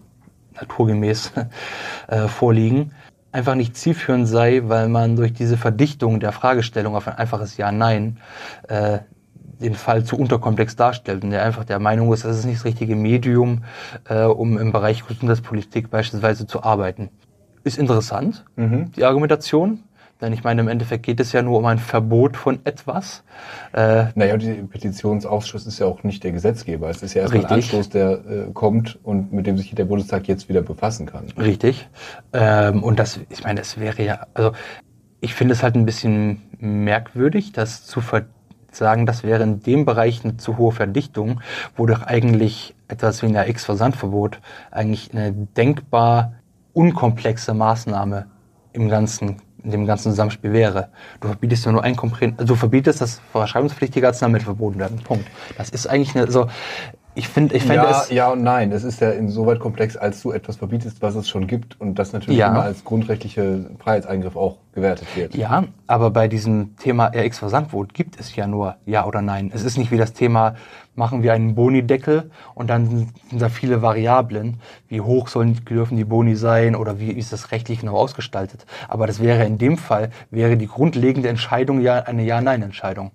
naturgemäß 0.61 1.33
äh, 2.09 2.29
vorliegen, 2.29 2.93
einfach 3.39 3.55
nicht 3.55 3.77
zielführend 3.77 4.29
sei, 4.29 4.63
weil 4.65 4.89
man 4.89 5.17
durch 5.17 5.33
diese 5.33 5.57
Verdichtung 5.57 6.21
der 6.21 6.33
Fragestellung 6.33 6.95
auf 6.97 7.07
ein 7.09 7.15
einfaches 7.15 7.57
Ja-Nein 7.57 8.19
äh, 8.69 8.99
den 9.61 9.75
Fall 9.75 10.05
zu 10.05 10.17
unterkomplex 10.17 10.77
darstellt 10.77 11.25
und 11.25 11.31
der 11.31 11.45
einfach 11.45 11.65
der 11.65 11.79
Meinung 11.79 12.13
ist, 12.13 12.25
das 12.25 12.39
ist 12.39 12.45
nicht 12.45 12.59
das 12.59 12.65
richtige 12.65 12.95
Medium, 12.95 13.65
äh, 14.09 14.25
um 14.25 14.59
im 14.59 14.73
Bereich 14.73 15.07
Gesundheitspolitik 15.07 15.91
beispielsweise 15.91 16.47
zu 16.47 16.63
arbeiten. 16.63 17.11
Ist 17.65 17.79
interessant, 17.79 18.45
Mhm. 18.57 18.93
die 18.93 19.05
Argumentation, 19.05 19.81
denn 20.21 20.33
ich 20.33 20.43
meine, 20.43 20.61
im 20.63 20.69
Endeffekt 20.69 21.05
geht 21.05 21.21
es 21.21 21.33
ja 21.33 21.43
nur 21.43 21.59
um 21.59 21.67
ein 21.67 21.79
Verbot 21.79 22.37
von 22.37 22.59
etwas. 22.65 23.23
Äh, 23.73 24.07
Naja, 24.15 24.35
und 24.35 24.43
der 24.43 24.55
Petitionsausschuss 24.55 25.67
ist 25.67 25.79
ja 25.79 25.87
auch 25.87 26.03
nicht 26.03 26.25
der 26.25 26.33
Gesetzgeber. 26.33 26.89
Es 26.91 27.03
ist 27.03 27.15
ja 27.15 27.23
erst 27.23 27.35
ein. 27.35 27.45
Anstoß, 27.45 27.89
der 27.91 28.11
äh, 28.11 28.51
kommt 28.53 28.99
und 29.05 29.33
mit 29.33 29.47
dem 29.47 29.57
sich 29.57 29.75
der 29.75 29.85
Bundestag 29.85 30.27
jetzt 30.29 30.49
wieder 30.49 30.63
befassen 30.63 31.07
kann. 31.07 31.27
Richtig. 31.39 31.89
Ähm, 32.33 32.83
und 32.83 32.99
das, 32.99 33.21
ich 33.29 33.45
meine, 33.45 33.61
das 33.61 33.79
wäre 33.79 34.03
ja, 34.03 34.27
also 34.35 34.53
ich 35.21 35.35
finde 35.35 35.55
es 35.55 35.63
halt 35.63 35.77
ein 35.77 35.87
bisschen 35.87 36.43
merkwürdig, 36.59 37.53
das 37.53 37.87
zu 37.87 38.03
sagen, 38.71 39.07
das 39.07 39.23
wäre 39.23 39.43
in 39.43 39.61
dem 39.61 39.85
Bereich 39.85 40.25
eine 40.25 40.37
zu 40.37 40.59
hohe 40.59 40.73
Verdichtung, 40.73 41.41
wo 41.77 41.87
doch 41.87 42.03
eigentlich 42.03 42.75
etwas 42.89 43.23
wie 43.23 43.27
ein 43.27 43.49
X-Versandverbot 43.49 44.41
eigentlich 44.71 45.13
eine 45.13 45.33
denkbar 45.33 46.35
unkomplexe 46.73 47.55
Maßnahme 47.55 48.27
im 48.73 48.89
ganzen 48.89 49.37
in 49.69 49.73
dem 49.73 49.87
ganzen 49.87 50.11
Zusammenspiel 50.11 50.53
wäre. 50.53 50.89
Du 51.21 51.29
verbietest 51.29 51.67
ja 51.67 51.73
nur 51.73 51.85
ein 51.85 51.95
konkret, 51.95 52.33
also 52.39 52.55
du 52.55 52.59
verbietest, 52.59 53.03
dass 53.03 53.21
verschreibungspflichtige 53.33 54.07
Arzneimittel 54.07 54.47
verboten 54.47 54.79
werden. 54.79 54.99
Punkt. 55.05 55.27
Das 55.59 55.69
ist 55.69 55.87
eigentlich 55.87 56.17
eine, 56.17 56.31
so, 56.31 56.49
ich 57.19 57.27
finde, 57.29 57.57
ich 57.57 57.65
fände 57.65 57.83
ja, 57.83 58.01
es, 58.03 58.11
ja 58.11 58.29
und 58.31 58.45
nein. 58.45 58.71
Es 58.71 58.85
ist 58.85 59.01
ja 59.01 59.11
insoweit 59.11 59.59
komplex, 59.59 59.97
als 59.97 60.23
du 60.23 60.31
etwas 60.31 60.57
verbietest, 60.57 61.03
was 61.03 61.17
es 61.17 61.29
schon 61.29 61.49
gibt 61.49 61.81
und 61.81 61.99
das 61.99 62.13
natürlich 62.13 62.39
Ja. 62.39 62.49
immer 62.49 62.63
als 62.63 62.85
grundrechtliche 62.85 63.67
Freiheitseingriff 63.81 64.37
auch 64.37 64.59
gewertet 64.73 65.09
wird. 65.17 65.35
Ja, 65.35 65.65
aber 65.89 66.11
bei 66.11 66.29
diesem 66.29 66.77
Thema 66.77 67.07
RX-Versandverbot 67.13 67.93
gibt 67.93 68.21
es 68.21 68.37
ja 68.37 68.47
nur 68.47 68.77
Ja 68.87 69.05
oder 69.05 69.21
Nein. 69.21 69.51
Es 69.53 69.65
ist 69.65 69.79
nicht 69.79 69.91
wie 69.91 69.97
das 69.97 70.13
Thema, 70.13 70.55
machen 70.95 71.25
wir 71.25 71.33
einen 71.33 71.57
Boni-Deckel 71.57 72.31
und 72.55 72.71
dann 72.71 72.87
sind 72.87 73.13
da 73.33 73.49
viele 73.49 73.83
Variablen. 73.83 74.61
Wie 74.87 75.01
hoch 75.01 75.27
sollen, 75.27 75.65
dürfen 75.65 75.97
die 75.97 76.05
Boni 76.05 76.37
sein 76.37 76.77
oder 76.77 77.01
wie 77.01 77.11
ist 77.11 77.33
das 77.33 77.51
rechtlich 77.51 77.81
genau 77.81 77.97
ausgestaltet? 77.97 78.65
Aber 78.87 79.09
das 79.09 79.21
wäre 79.21 79.45
in 79.45 79.59
dem 79.59 79.77
Fall, 79.77 80.11
wäre 80.31 80.57
die 80.57 80.69
grundlegende 80.69 81.29
Entscheidung 81.29 81.81
ja 81.81 81.97
eine 81.97 82.23
Ja-Nein-Entscheidung. 82.23 83.11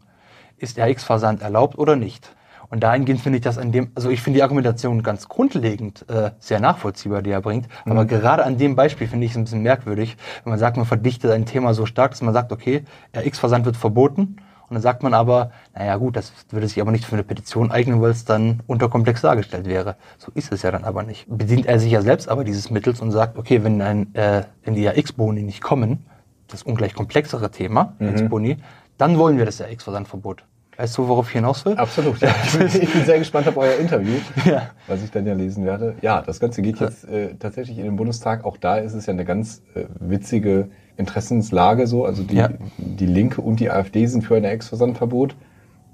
Ist 0.57 0.77
RX-Versand 0.77 1.41
erlaubt 1.41 1.77
oder 1.77 1.95
nicht? 1.95 2.35
Und 2.73 2.79
dahingehend 2.79 3.21
finde 3.21 3.37
ich 3.37 3.43
das 3.43 3.59
an 3.59 3.71
dem, 3.71 3.91
also 3.93 4.09
ich 4.09 4.23
finde 4.23 4.39
die 4.39 4.41
Argumentation 4.41 5.03
ganz 5.03 5.29
grundlegend 5.29 6.09
äh, 6.09 6.31
sehr 6.39 6.59
nachvollziehbar, 6.59 7.21
die 7.21 7.29
er 7.29 7.39
bringt. 7.39 7.67
Aber 7.85 8.05
gerade 8.05 8.43
an 8.43 8.57
dem 8.57 8.75
Beispiel 8.75 9.05
finde 9.05 9.27
ich 9.27 9.33
es 9.33 9.37
ein 9.37 9.43
bisschen 9.43 9.61
merkwürdig, 9.61 10.17
wenn 10.43 10.49
man 10.49 10.57
sagt, 10.57 10.77
man 10.77 10.87
verdichtet 10.87 11.29
ein 11.29 11.45
Thema 11.45 11.75
so 11.75 11.85
stark, 11.85 12.09
dass 12.09 12.23
man 12.23 12.33
sagt, 12.33 12.51
okay, 12.51 12.83
RX-Versand 13.15 13.65
wird 13.65 13.77
verboten. 13.77 14.37
Und 14.69 14.71
dann 14.71 14.81
sagt 14.81 15.03
man 15.03 15.13
aber, 15.13 15.51
naja 15.75 15.97
gut, 15.97 16.15
das 16.15 16.33
würde 16.49 16.67
sich 16.67 16.81
aber 16.81 16.89
nicht 16.89 17.05
für 17.05 17.13
eine 17.13 17.21
Petition 17.21 17.69
eignen, 17.69 18.01
weil 18.01 18.09
es 18.09 18.25
dann 18.25 18.63
unterkomplex 18.65 19.21
dargestellt 19.21 19.67
wäre. 19.67 19.95
So 20.17 20.31
ist 20.33 20.51
es 20.51 20.63
ja 20.63 20.71
dann 20.71 20.83
aber 20.83 21.03
nicht. 21.03 21.27
Bedient 21.29 21.67
er 21.67 21.77
sich 21.77 21.91
ja 21.91 22.01
selbst 22.01 22.27
aber 22.27 22.43
dieses 22.43 22.71
Mittels 22.71 23.01
und 23.01 23.11
sagt, 23.11 23.37
okay, 23.37 23.63
wenn, 23.63 23.83
ein, 23.83 24.15
äh, 24.15 24.45
wenn 24.63 24.73
die 24.73 24.87
RX-Boni 24.87 25.43
nicht 25.43 25.61
kommen, 25.61 26.07
das 26.47 26.63
ungleich 26.63 26.95
komplexere 26.95 27.51
Thema, 27.51 27.93
RX-Boni, 28.01 28.57
dann 28.97 29.19
wollen 29.19 29.37
wir 29.37 29.45
das 29.45 29.61
RX-Versandverbot. 29.61 30.43
Weißt 30.77 30.97
du, 30.97 31.07
worauf 31.07 31.27
ich 31.27 31.33
hinaus 31.33 31.65
will? 31.65 31.73
Absolut. 31.75 32.19
Ja. 32.19 32.29
Ich, 32.45 32.57
bin, 32.91 33.05
sehr 33.05 33.19
gespannt 33.19 33.47
auf 33.47 33.57
euer 33.57 33.75
Interview, 33.77 34.15
Ja. 34.45 34.69
was 34.87 35.03
ich 35.03 35.11
dann 35.11 35.25
ja 35.27 35.33
lesen 35.33 35.65
werde. 35.65 35.95
Ja, 36.01 36.21
das 36.21 36.39
Ganze 36.39 36.61
geht 36.61 36.79
jetzt 36.79 37.07
äh, 37.07 37.35
tatsächlich 37.35 37.77
in 37.77 37.83
den 37.83 37.95
Bundestag. 37.95 38.43
Auch 38.43 38.57
da 38.57 38.77
ist 38.77 38.93
es 38.93 39.05
ja 39.05 39.13
eine 39.13 39.25
ganz 39.25 39.61
äh, 39.75 39.85
witzige 39.99 40.69
Interessenslage 40.97 41.85
so. 41.87 42.05
Also 42.05 42.23
die, 42.23 42.35
Ja. 42.35 42.49
die 42.77 43.05
Linke 43.05 43.41
und 43.41 43.59
die 43.59 43.69
AfD 43.69 44.05
sind 44.07 44.23
für 44.23 44.35
ein 44.35 44.43
Ex-Versandverbot. 44.43 45.35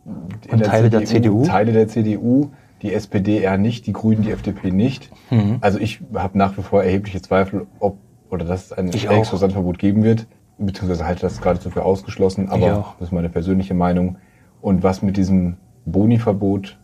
Und 0.05 0.63
Teile 0.63 0.89
der 0.89 1.05
CDU? 1.05 1.45
Teile 1.45 1.73
der 1.73 1.87
CDU, 1.87 2.51
die 2.81 2.93
SPD 2.93 3.39
eher 3.39 3.57
nicht, 3.57 3.85
die 3.85 3.93
Grünen, 3.93 4.21
die 4.23 4.31
FDP 4.31 4.71
nicht. 4.71 5.11
Mhm. 5.29 5.57
Also 5.61 5.77
ich 5.79 6.01
habe 6.15 6.37
nach 6.37 6.57
wie 6.57 6.61
vor 6.61 6.83
erhebliche 6.83 7.21
Zweifel, 7.21 7.67
ob 7.79 7.97
oder 8.29 8.45
dass 8.45 8.67
es 8.67 8.73
ein. 8.73 8.89
Ex-Versandverbot 8.93 9.77
geben 9.77 10.03
wird. 10.03 10.25
Beziehungsweise 10.57 11.05
halte 11.05 11.21
das 11.21 11.41
geradezu 11.41 11.69
für 11.69 11.83
ausgeschlossen. 11.83 12.49
Aber 12.49 12.93
das 12.99 13.07
ist 13.09 13.11
meine 13.13 13.29
persönliche 13.29 13.73
Meinung. 13.73 14.17
Und 14.61 14.83
was 14.83 15.01
mit 15.01 15.17
diesem 15.17 15.57
Boni-Verbot 15.85 16.77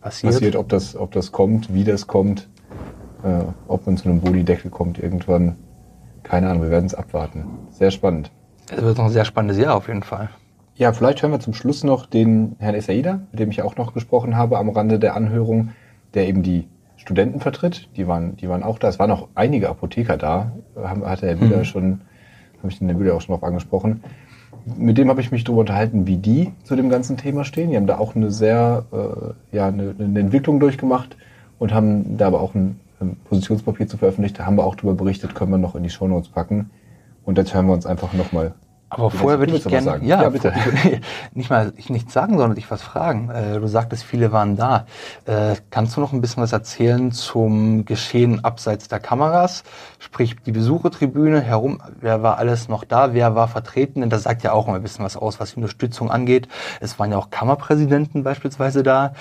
Passiert. 0.00 0.32
passiert, 0.32 0.56
ob 0.56 0.68
das, 0.68 0.96
ob 0.96 1.12
das 1.12 1.32
kommt, 1.32 1.72
wie 1.72 1.84
das 1.84 2.06
kommt, 2.06 2.48
äh, 3.22 3.44
ob 3.66 3.86
man 3.86 3.96
zu 3.96 4.08
einem 4.08 4.20
Boni-Deckel 4.20 4.70
kommt 4.70 4.98
irgendwann. 4.98 5.56
Keine 6.22 6.48
Ahnung, 6.48 6.62
wir 6.62 6.70
werden 6.70 6.86
es 6.86 6.94
abwarten. 6.94 7.44
Sehr 7.70 7.90
spannend. 7.90 8.30
Es 8.70 8.82
wird 8.82 8.98
noch 8.98 9.06
ein 9.06 9.10
sehr 9.10 9.24
spannendes 9.24 9.58
Jahr 9.58 9.76
auf 9.76 9.88
jeden 9.88 10.02
Fall. 10.02 10.28
Ja, 10.74 10.92
vielleicht 10.92 11.22
hören 11.22 11.32
wir 11.32 11.40
zum 11.40 11.54
Schluss 11.54 11.84
noch 11.84 12.04
den 12.04 12.56
Herrn 12.58 12.74
Essaida, 12.74 13.20
mit 13.30 13.40
dem 13.40 13.50
ich 13.50 13.62
auch 13.62 13.76
noch 13.76 13.94
gesprochen 13.94 14.36
habe 14.36 14.58
am 14.58 14.68
Rande 14.68 14.98
der 14.98 15.16
Anhörung, 15.16 15.70
der 16.14 16.28
eben 16.28 16.42
die 16.42 16.68
Studenten 16.96 17.40
vertritt. 17.40 17.88
Die 17.96 18.06
waren, 18.06 18.36
die 18.36 18.48
waren 18.48 18.62
auch 18.62 18.78
da. 18.78 18.88
Es 18.88 18.98
waren 18.98 19.10
auch 19.10 19.28
einige 19.34 19.68
Apotheker 19.68 20.16
da. 20.16 20.52
Haben, 20.76 21.06
hat 21.06 21.22
der 21.22 21.30
Herr 21.30 21.36
Bühler 21.36 21.64
schon, 21.64 22.02
habe 22.58 22.68
ich 22.68 22.78
den 22.78 22.88
Herrn 22.88 22.98
Bühler 22.98 23.14
auch 23.14 23.20
schon 23.20 23.34
drauf 23.34 23.44
angesprochen. 23.44 24.02
Mit 24.76 24.98
dem 24.98 25.08
habe 25.08 25.20
ich 25.20 25.30
mich 25.30 25.44
darüber 25.44 25.60
unterhalten, 25.60 26.06
wie 26.06 26.16
die 26.16 26.52
zu 26.64 26.74
dem 26.74 26.88
ganzen 26.88 27.16
Thema 27.16 27.44
stehen. 27.44 27.70
Die 27.70 27.76
haben 27.76 27.86
da 27.86 27.98
auch 27.98 28.16
eine 28.16 28.32
sehr, 28.32 28.84
äh, 28.92 29.56
ja, 29.56 29.68
eine, 29.68 29.94
eine 29.98 30.18
Entwicklung 30.18 30.58
durchgemacht 30.58 31.16
und 31.58 31.72
haben 31.72 32.18
da 32.18 32.26
aber 32.26 32.40
auch 32.40 32.54
ein, 32.54 32.80
ein 33.00 33.16
Positionspapier 33.28 33.86
zu 33.86 33.96
veröffentlicht. 33.96 34.38
Da 34.38 34.46
haben 34.46 34.56
wir 34.56 34.64
auch 34.64 34.74
darüber 34.74 34.94
berichtet, 34.94 35.34
können 35.34 35.52
wir 35.52 35.58
noch 35.58 35.76
in 35.76 35.84
die 35.84 35.90
Shownotes 35.90 36.30
packen. 36.30 36.70
Und 37.24 37.38
jetzt 37.38 37.54
hören 37.54 37.66
wir 37.66 37.74
uns 37.74 37.86
einfach 37.86 38.12
nochmal 38.12 38.54
Aber 38.88 39.10
vorher 39.10 39.40
würde 39.40 39.56
ich 39.56 39.64
gerne, 39.64 39.84
sagen? 39.84 40.06
ja, 40.06 40.22
Ja, 40.22 40.28
bitte. 40.28 40.52
nicht 41.34 41.50
mal 41.50 41.72
ich 41.76 41.90
nichts 41.90 42.12
sagen, 42.12 42.38
sondern 42.38 42.54
dich 42.54 42.70
was 42.70 42.82
fragen. 42.82 43.30
Äh, 43.30 43.58
du 43.58 43.66
sagtest, 43.66 44.04
viele 44.04 44.30
waren 44.30 44.56
da. 44.56 44.86
Äh, 45.24 45.56
kannst 45.70 45.96
du 45.96 46.00
noch 46.00 46.12
ein 46.12 46.20
bisschen 46.20 46.42
was 46.42 46.52
erzählen 46.52 47.10
zum 47.10 47.84
Geschehen 47.84 48.44
abseits 48.44 48.86
der 48.86 49.00
Kameras? 49.00 49.64
Sprich, 49.98 50.36
die 50.46 50.52
Besuchertribüne 50.52 51.40
herum, 51.40 51.82
wer 52.00 52.22
war 52.22 52.38
alles 52.38 52.68
noch 52.68 52.84
da, 52.84 53.12
wer 53.12 53.34
war 53.34 53.48
vertreten? 53.48 54.02
Denn 54.02 54.10
das 54.10 54.22
sagt 54.22 54.44
ja 54.44 54.52
auch 54.52 54.68
immer 54.68 54.76
ein 54.76 54.82
bisschen 54.82 55.04
was 55.04 55.16
aus, 55.16 55.40
was 55.40 55.50
die 55.50 55.56
Unterstützung 55.56 56.10
angeht. 56.12 56.46
Es 56.80 56.98
waren 57.00 57.10
ja 57.10 57.18
auch 57.18 57.30
Kammerpräsidenten 57.30 58.22
beispielsweise 58.22 58.84
da. 58.84 59.14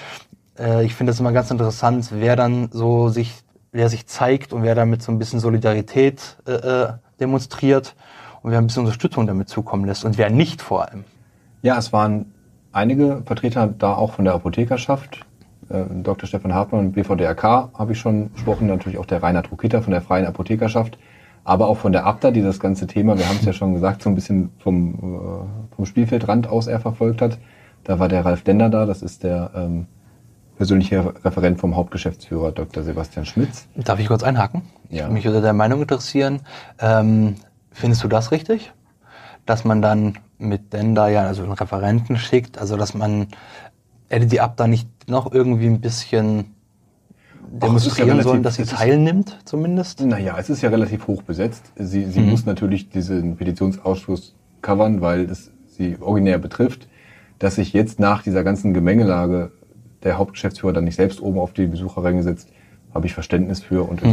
Äh, 0.60 0.86
ich 0.86 0.94
finde 0.94 1.12
das 1.12 1.20
immer 1.20 1.32
ganz 1.32 1.50
interessant, 1.50 2.10
wer 2.12 2.36
dann 2.36 2.70
so 2.72 3.10
sich, 3.10 3.34
wer 3.72 3.90
sich 3.90 4.06
zeigt 4.06 4.54
und 4.54 4.62
wer 4.62 4.76
damit 4.76 5.02
so 5.02 5.12
ein 5.12 5.18
bisschen 5.18 5.40
Solidarität 5.40 6.38
demonstriert 7.20 7.96
und 8.46 8.52
wer 8.52 8.60
ein 8.60 8.68
bisschen 8.68 8.84
Unterstützung 8.84 9.26
damit 9.26 9.50
zukommen 9.50 9.86
lässt 9.86 10.06
und 10.06 10.20
wer 10.20 10.30
nicht 10.30 10.62
vor 10.62 10.88
allem. 10.88 11.04
Ja, 11.64 11.80
es 11.80 11.92
waren 11.92 12.28
einige 12.72 13.24
Vertreter 13.26 13.66
da 13.66 13.96
auch 13.96 14.14
von 14.14 14.24
der 14.24 14.36
Apothekerschaft. 14.36 15.26
Äh, 15.68 15.84
Dr. 16.04 16.28
Stefan 16.28 16.54
Hartmann, 16.54 16.92
BVDRK 16.92 17.72
habe 17.74 17.94
ich 17.94 18.00
schon 18.00 18.32
gesprochen, 18.34 18.68
natürlich 18.68 19.00
auch 19.00 19.08
der 19.08 19.24
Reinhard 19.24 19.52
Rukita 19.52 19.82
von 19.82 19.90
der 19.90 20.02
Freien 20.02 20.28
Apothekerschaft, 20.28 21.00
aber 21.44 21.68
auch 21.68 21.78
von 21.78 21.92
der 21.92 22.06
ABDA, 22.06 22.30
die 22.30 22.44
das 22.44 22.60
ganze 22.60 22.86
Thema, 22.86 23.18
wir 23.18 23.28
haben 23.28 23.38
es 23.40 23.46
ja 23.46 23.54
schon 23.54 23.74
gesagt, 23.74 24.04
so 24.04 24.10
ein 24.10 24.16
bisschen 24.16 24.52
vom, 24.60 24.94
äh, 24.94 25.76
vom 25.76 25.86
Spielfeldrand 25.88 26.48
aus 26.48 26.68
eher 26.68 26.80
verfolgt 26.80 27.24
hat. 27.24 27.40
Da 27.84 27.98
war 27.98 28.10
der 28.10 28.26
Ralf 28.26 28.44
Dender 28.44 28.70
da, 28.70 28.86
das 28.86 29.02
ist 29.02 29.24
der 29.24 29.50
ähm, 29.56 29.88
persönliche 30.56 31.16
Referent 31.26 31.60
vom 31.60 31.76
Hauptgeschäftsführer 31.76 32.52
Dr. 32.52 32.84
Sebastian 32.84 33.26
Schmitz. 33.26 33.68
Darf 33.76 34.00
ich 34.00 34.08
kurz 34.08 34.22
einhaken? 34.22 34.62
Ja. 34.92 35.10
Mich 35.10 35.26
würde 35.26 35.42
deine 35.42 35.58
Meinung 35.58 35.82
interessieren. 35.82 36.42
Ähm, 36.80 37.38
findest 37.76 38.04
du 38.04 38.08
das 38.08 38.32
richtig? 38.32 38.72
Dass 39.46 39.64
man 39.64 39.82
dann 39.82 40.18
mit 40.40 40.74
denn 40.74 40.96
da 40.96 41.08
ja 41.08 41.22
also 41.28 41.44
einen 41.44 41.52
Referenten 41.52 42.18
schickt, 42.18 42.58
also 42.58 42.78
dass 42.78 42.94
man 42.94 43.28
hätte 44.10 44.26
die 44.26 44.42
ab 44.42 44.58
da 44.58 44.66
nicht 44.68 44.88
noch 45.08 45.32
irgendwie 45.32 45.68
ein 45.68 45.82
bisschen 45.82 46.56
demonstrieren 47.48 48.10
relativ- 48.10 48.30
sollen, 48.32 48.44
dass 48.44 48.56
sie 48.56 48.66
teilnimmt 48.66 49.38
zumindest? 49.46 50.02
Naja, 50.02 50.36
es 50.40 50.50
ist 50.50 50.62
ja 50.62 50.70
relativ 50.70 51.08
hoch 51.08 51.22
besetzt. 51.22 51.72
Sie, 51.76 52.06
sie 52.06 52.22
Mhm. 52.22 52.30
muss 52.30 52.46
natürlich 52.46 52.90
diesen 52.90 53.38
Petitionsausschuss 53.38 54.36
covern, 54.62 55.02
weil 55.02 55.30
es 55.30 55.52
sie 55.68 55.98
originär 56.00 56.38
betrifft. 56.40 56.88
Dass 57.40 57.56
sich 57.56 57.74
jetzt 57.74 58.00
nach 58.00 58.24
dieser 58.24 58.44
ganzen 58.44 58.74
Gemengelage 58.74 59.52
der 60.04 60.18
Hauptgeschäftsführer 60.18 60.74
dann 60.74 60.86
nicht 60.86 60.96
selbst 60.96 61.22
oben 61.22 61.38
auf 61.38 61.54
die 61.54 61.68
Besucherränge 61.68 62.24
setzt, 62.24 62.50
habe 62.94 63.06
ich 63.08 63.14
Verständnis 63.14 63.62
für 63.62 63.84
und 63.88 64.02
Mhm. 64.02 64.10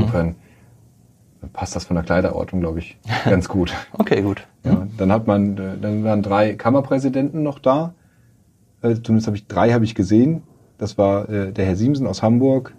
Passt 1.53 1.77
das 1.77 1.85
von 1.85 1.97
der 1.97 2.05
Kleiderordnung, 2.05 2.61
glaube 2.61 2.79
ich, 2.79 2.99
ganz 3.25 3.49
gut. 3.49 3.73
Okay, 3.93 4.23
gut. 4.23 4.47
Ja, 4.65 4.87
dann 4.97 5.13
hat 5.13 5.27
man, 5.27 5.59
äh, 5.59 5.79
dann 5.81 6.05
waren 6.05 6.23
drei 6.23 6.55
Kammerpräsidenten 6.55 7.43
noch 7.43 7.59
da. 7.59 7.95
Äh, 8.83 8.95
Zumindest 9.03 9.27
habe 9.27 9.37
ich 9.37 9.47
drei 9.47 9.73
habe 9.73 9.85
ich 9.85 9.95
gesehen. 9.95 10.43
Das 10.79 10.99
war 10.99 11.29
äh, 11.29 11.53
der 11.53 11.67
Herr 11.67 11.77
Siemsen 11.77 12.07
aus 12.07 12.23
Hamburg, 12.23 12.75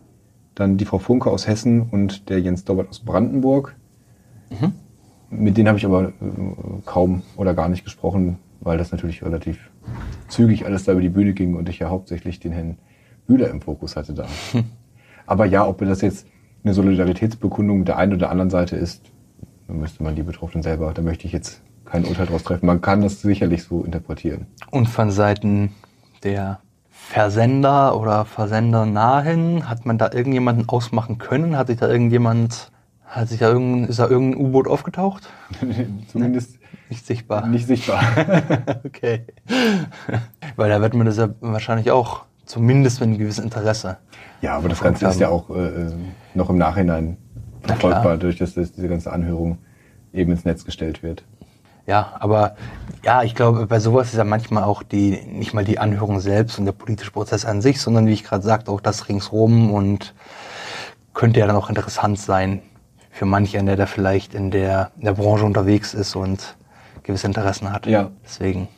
dann 0.56 0.78
die 0.78 0.86
Frau 0.86 0.97
Funke 0.99 1.30
aus 1.30 1.47
Hessen 1.47 1.82
und 1.82 2.30
der 2.30 2.41
Jens 2.41 2.65
Dobbert 2.65 2.89
aus 2.89 2.99
Brandenburg. 2.99 3.76
Mit 5.30 5.58
denen 5.58 5.67
habe 5.67 5.80
ich 5.80 5.86
aber 5.86 6.10
äh, 6.10 6.12
kaum 6.86 7.23
oder 7.38 7.54
gar 7.54 7.69
nicht 7.69 7.84
gesprochen, 7.84 8.38
weil 8.60 8.78
das 8.78 8.91
natürlich 8.91 9.23
relativ 9.23 9.71
zügig 10.28 10.65
alles 10.65 10.84
da 10.84 10.91
über 10.91 11.02
die 11.02 11.10
Bühne 11.10 11.34
ging 11.34 11.56
und 11.56 11.69
ich 11.69 11.80
ja 11.80 11.89
hauptsächlich 11.89 12.39
den 12.39 12.52
Herrn 12.52 12.78
Bühler 13.26 13.49
im 13.49 13.62
Fokus 13.62 13.95
hatte 13.95 14.13
da. 14.13 14.28
Aber 15.26 15.45
ja, 15.45 15.65
ob 15.67 15.80
das 15.80 16.02
jetzt 16.02 16.28
eine 16.63 16.73
Solidaritätsbekundung 16.73 17.86
der 17.86 17.97
einen 17.97 18.13
oder 18.13 18.30
anderen 18.30 18.49
Seite 18.49 18.76
ist, 18.76 19.02
dann 19.67 19.80
müsste 19.80 20.04
man 20.04 20.15
die 20.15 20.23
Betroffenen 20.23 20.63
selber, 20.63 20.93
da 20.93 21.02
möchte 21.02 21.28
ich 21.28 21.34
jetzt 21.34 21.62
kein 21.86 22.06
Urteil 22.06 22.26
draus 22.26 22.43
treffen. 22.43 22.65
Man 22.65 22.82
kann 22.82 23.02
das 23.02 23.21
sicherlich 23.21 23.63
so 23.63 23.84
interpretieren. 23.84 24.47
Und 24.71 24.88
von 24.88 25.12
Seiten 25.12 25.71
der 26.23 26.60
Versender 26.89 27.99
oder 27.99 28.26
Versender 28.26 28.86
nahen, 28.86 29.67
hat 29.69 29.86
man 29.86 29.97
da 29.97 30.12
irgendjemanden 30.13 30.69
ausmachen 30.69 31.17
können? 31.17 31.58
Hat 31.58 31.67
sich 31.67 31.78
da 31.78 31.89
irgendjemand, 31.89 32.71
hat 33.06 33.28
sich 33.28 33.39
da 33.39 33.49
irgendein, 33.49 33.89
ist 33.89 33.99
da 33.99 34.08
irgendein 34.08 34.41
U-Boot 34.41 34.67
aufgetaucht? 34.67 35.30
Zumindest 36.12 36.60
Nicht 36.89 37.06
sichtbar. 37.06 37.45
nicht 37.47 37.67
sichtbar. 37.67 38.02
okay. 38.86 39.26
Weil 40.56 40.69
da 40.69 40.82
wird 40.82 40.93
man 40.93 41.06
das 41.06 41.17
ja 41.17 41.30
wahrscheinlich 41.41 41.91
auch, 41.91 42.23
zumindest 42.46 43.00
mit 43.00 43.10
einem 43.10 43.18
gewissen 43.18 43.46
Interesse. 43.46 43.98
Ja, 44.42 44.58
aber 44.58 44.70
das 44.70 44.82
Ganze 44.82 45.08
ist 45.08 45.20
ja 45.20 45.30
auch 45.30 45.50
äh, 45.50 45.92
noch 46.34 46.50
im 46.50 46.58
Nachhinein 46.58 47.18
verfolgbar, 47.62 48.18
durch 48.18 48.38
dass 48.38 48.54
das, 48.54 48.74
diese 48.74 48.88
ganze 48.88 49.12
Anhörung 49.12 49.58
eben 50.14 50.32
ins 50.32 50.46
Netz 50.46 50.66
gestellt 50.66 51.04
wird. 51.04 51.24
Ja, 51.86 52.14
aber 52.20 52.56
ja, 53.04 53.24
ich 53.24 53.36
glaube, 53.36 53.66
bei 53.68 53.80
sowas 53.80 54.08
ist 54.08 54.18
ja 54.18 54.24
manchmal 54.24 54.64
auch 54.64 54.84
die, 54.84 55.22
nicht 55.26 55.54
mal 55.54 55.66
die 55.66 55.80
Anhörung 55.80 56.20
selbst 56.20 56.58
und 56.58 56.66
der 56.66 56.72
politische 56.72 57.12
Prozess 57.12 57.46
an 57.46 57.62
sich, 57.62 57.82
sondern 57.82 58.08
wie 58.08 58.14
ich 58.14 58.24
gerade 58.24 58.44
sagte, 58.44 58.72
auch 58.72 58.80
das 58.80 59.10
ringsrum 59.10 59.72
und 59.72 60.14
könnte 61.14 61.40
ja 61.42 61.48
dann 61.48 61.58
auch 61.58 61.70
interessant 61.70 62.20
sein 62.20 62.62
für 63.12 63.26
manch 63.26 63.58
einen, 63.58 63.68
der 63.68 63.76
da 63.76 63.86
vielleicht 63.86 64.34
in 64.34 64.50
der, 64.50 64.92
in 64.98 65.06
der 65.06 65.14
Branche 65.14 65.46
unterwegs 65.46 65.94
ist 65.94 66.16
und 66.16 66.56
gewisse 67.04 67.28
Interessen 67.28 67.72
hat. 67.72 67.86
Ja. 67.86 68.12
Deswegen. 68.24 68.70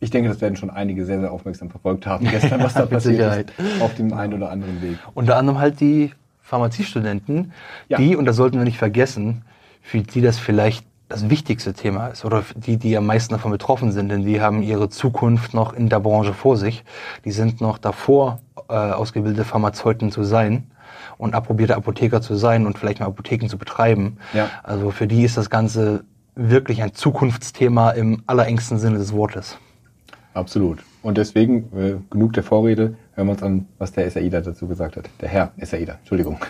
Ich 0.00 0.10
denke, 0.10 0.28
das 0.30 0.40
werden 0.40 0.56
schon 0.56 0.70
einige 0.70 1.04
sehr, 1.04 1.20
sehr 1.20 1.30
aufmerksam 1.30 1.68
verfolgt 1.70 2.06
haben 2.06 2.26
gestern, 2.28 2.62
was 2.62 2.74
da 2.74 2.86
passiert 2.86 3.16
Sicherheit. 3.16 3.52
ist, 3.58 3.82
auf 3.82 3.94
dem 3.94 4.12
einen 4.14 4.34
oder 4.34 4.50
anderen 4.50 4.80
Weg. 4.82 4.98
Unter 5.14 5.36
anderem 5.36 5.58
halt 5.58 5.78
die 5.80 6.12
Pharmaziestudenten, 6.42 7.52
Ja. 7.88 7.98
die, 7.98 8.16
und 8.16 8.24
das 8.24 8.36
sollten 8.36 8.58
wir 8.58 8.64
nicht 8.64 8.78
vergessen, 8.78 9.42
für 9.82 10.00
die 10.00 10.20
das 10.20 10.38
vielleicht 10.38 10.84
das 11.08 11.28
wichtigste 11.28 11.72
Thema 11.72 12.08
ist 12.08 12.24
oder 12.24 12.44
die, 12.54 12.76
die 12.76 12.96
am 12.96 13.04
meisten 13.06 13.34
davon 13.34 13.50
betroffen 13.50 13.90
sind, 13.92 14.10
denn 14.10 14.24
die 14.24 14.40
haben 14.40 14.62
ihre 14.62 14.88
Zukunft 14.88 15.54
noch 15.54 15.72
in 15.72 15.88
der 15.88 15.98
Branche 16.00 16.32
vor 16.34 16.56
sich. 16.56 16.84
Die 17.24 17.32
sind 17.32 17.60
noch 17.60 17.78
davor, 17.78 18.38
äh, 18.68 18.74
ausgebildete 18.74 19.44
Pharmazeuten 19.44 20.12
zu 20.12 20.22
sein 20.22 20.70
und 21.18 21.34
approbierte 21.34 21.74
Apotheker 21.76 22.20
zu 22.22 22.36
sein 22.36 22.64
und 22.66 22.78
vielleicht 22.78 23.00
mal 23.00 23.06
Apotheken 23.06 23.48
zu 23.48 23.58
betreiben. 23.58 24.18
Ja. 24.32 24.48
Also 24.62 24.90
für 24.92 25.08
die 25.08 25.24
ist 25.24 25.36
das 25.36 25.50
Ganze 25.50 26.04
wirklich 26.36 26.80
ein 26.82 26.94
Zukunftsthema 26.94 27.90
im 27.90 28.22
allerengsten 28.26 28.78
Sinne 28.78 28.98
des 28.98 29.12
Wortes. 29.12 29.58
Absolut. 30.34 30.78
Und 31.02 31.18
deswegen, 31.18 31.70
äh, 31.76 31.96
genug 32.10 32.34
der 32.34 32.42
Vorrede, 32.42 32.96
hören 33.14 33.26
wir 33.26 33.32
uns 33.32 33.42
an, 33.42 33.66
was 33.78 33.92
der 33.92 34.10
SAIDA 34.10 34.40
dazu 34.40 34.68
gesagt 34.68 34.96
hat. 34.96 35.08
Der 35.20 35.28
Herr 35.28 35.52
SAIDA, 35.60 35.94
Entschuldigung. 35.94 36.38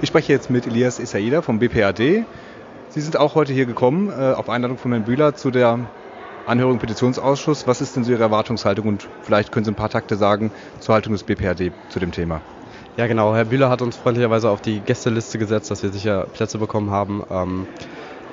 Ich 0.00 0.08
spreche 0.08 0.32
jetzt 0.32 0.50
mit 0.50 0.66
Elias 0.66 0.98
Isaida 0.98 1.42
vom 1.42 1.58
BPAD. 1.58 2.24
Sie 2.88 3.00
sind 3.00 3.16
auch 3.16 3.34
heute 3.34 3.52
hier 3.52 3.66
gekommen, 3.66 4.10
äh, 4.10 4.32
auf 4.32 4.48
Einladung 4.48 4.78
von 4.78 4.92
Herrn 4.92 5.04
Bühler, 5.04 5.34
zu 5.34 5.50
der 5.50 5.80
Anhörung 6.46 6.74
im 6.74 6.78
Petitionsausschuss. 6.78 7.66
Was 7.66 7.80
ist 7.80 7.96
denn 7.96 8.04
so 8.04 8.12
Ihre 8.12 8.22
Erwartungshaltung 8.22 8.86
und 8.88 9.08
vielleicht 9.22 9.52
können 9.52 9.64
Sie 9.64 9.70
ein 9.70 9.76
paar 9.76 9.90
Takte 9.90 10.16
sagen 10.16 10.50
zur 10.80 10.94
Haltung 10.94 11.12
des 11.12 11.24
BPAD 11.24 11.72
zu 11.88 11.98
dem 11.98 12.12
Thema? 12.12 12.40
Ja, 12.96 13.06
genau. 13.06 13.34
Herr 13.34 13.44
Bühler 13.44 13.68
hat 13.68 13.82
uns 13.82 13.96
freundlicherweise 13.96 14.48
auf 14.48 14.62
die 14.62 14.80
Gästeliste 14.80 15.38
gesetzt, 15.38 15.70
dass 15.70 15.82
wir 15.82 15.90
sicher 15.90 16.26
Plätze 16.32 16.58
bekommen 16.58 16.90
haben. 16.90 17.22
Ähm, 17.30 17.66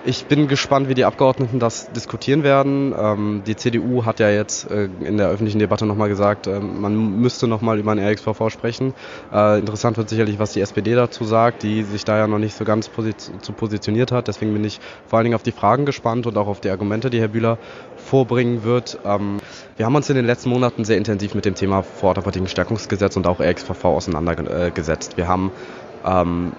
ich 0.05 0.25
bin 0.25 0.47
gespannt, 0.47 0.89
wie 0.89 0.93
die 0.93 1.05
Abgeordneten 1.05 1.59
das 1.59 1.91
diskutieren 1.91 2.43
werden. 2.43 2.93
Ähm, 2.97 3.43
die 3.47 3.55
CDU 3.55 4.05
hat 4.05 4.19
ja 4.19 4.29
jetzt 4.29 4.69
äh, 4.69 4.89
in 5.01 5.17
der 5.17 5.29
öffentlichen 5.29 5.59
Debatte 5.59 5.85
nochmal 5.85 6.09
gesagt, 6.09 6.47
ähm, 6.47 6.81
man 6.81 7.21
müsste 7.21 7.47
nochmal 7.47 7.79
über 7.79 7.91
ein 7.91 7.99
RXVV 7.99 8.49
sprechen. 8.49 8.93
Äh, 9.31 9.59
interessant 9.59 9.97
wird 9.97 10.09
sicherlich, 10.09 10.39
was 10.39 10.53
die 10.53 10.61
SPD 10.61 10.95
dazu 10.95 11.23
sagt, 11.23 11.63
die 11.63 11.83
sich 11.83 12.03
da 12.03 12.17
ja 12.17 12.27
noch 12.27 12.39
nicht 12.39 12.55
so 12.55 12.65
ganz 12.65 12.89
posi 12.89 13.15
zu 13.15 13.53
positioniert 13.53 14.11
hat. 14.11 14.27
Deswegen 14.27 14.53
bin 14.53 14.63
ich 14.65 14.79
vor 15.07 15.17
allen 15.17 15.25
Dingen 15.25 15.35
auf 15.35 15.43
die 15.43 15.51
Fragen 15.51 15.85
gespannt 15.85 16.27
und 16.27 16.37
auch 16.37 16.47
auf 16.47 16.59
die 16.59 16.69
Argumente, 16.69 17.09
die 17.09 17.21
Herr 17.21 17.29
Bühler 17.29 17.57
vorbringen 17.95 18.63
wird. 18.63 18.99
Ähm, 19.05 19.37
wir 19.77 19.85
haben 19.85 19.95
uns 19.95 20.09
in 20.09 20.15
den 20.15 20.25
letzten 20.25 20.49
Monaten 20.49 20.83
sehr 20.83 20.97
intensiv 20.97 21.33
mit 21.33 21.45
dem 21.45 21.55
Thema 21.55 21.81
Vorortapothekenstärkungsgesetz 21.83 23.15
und 23.15 23.25
auch 23.25 23.39
RXVV 23.39 23.85
auseinandergesetzt. 23.85 25.17
Wir 25.17 25.27
haben 25.27 25.51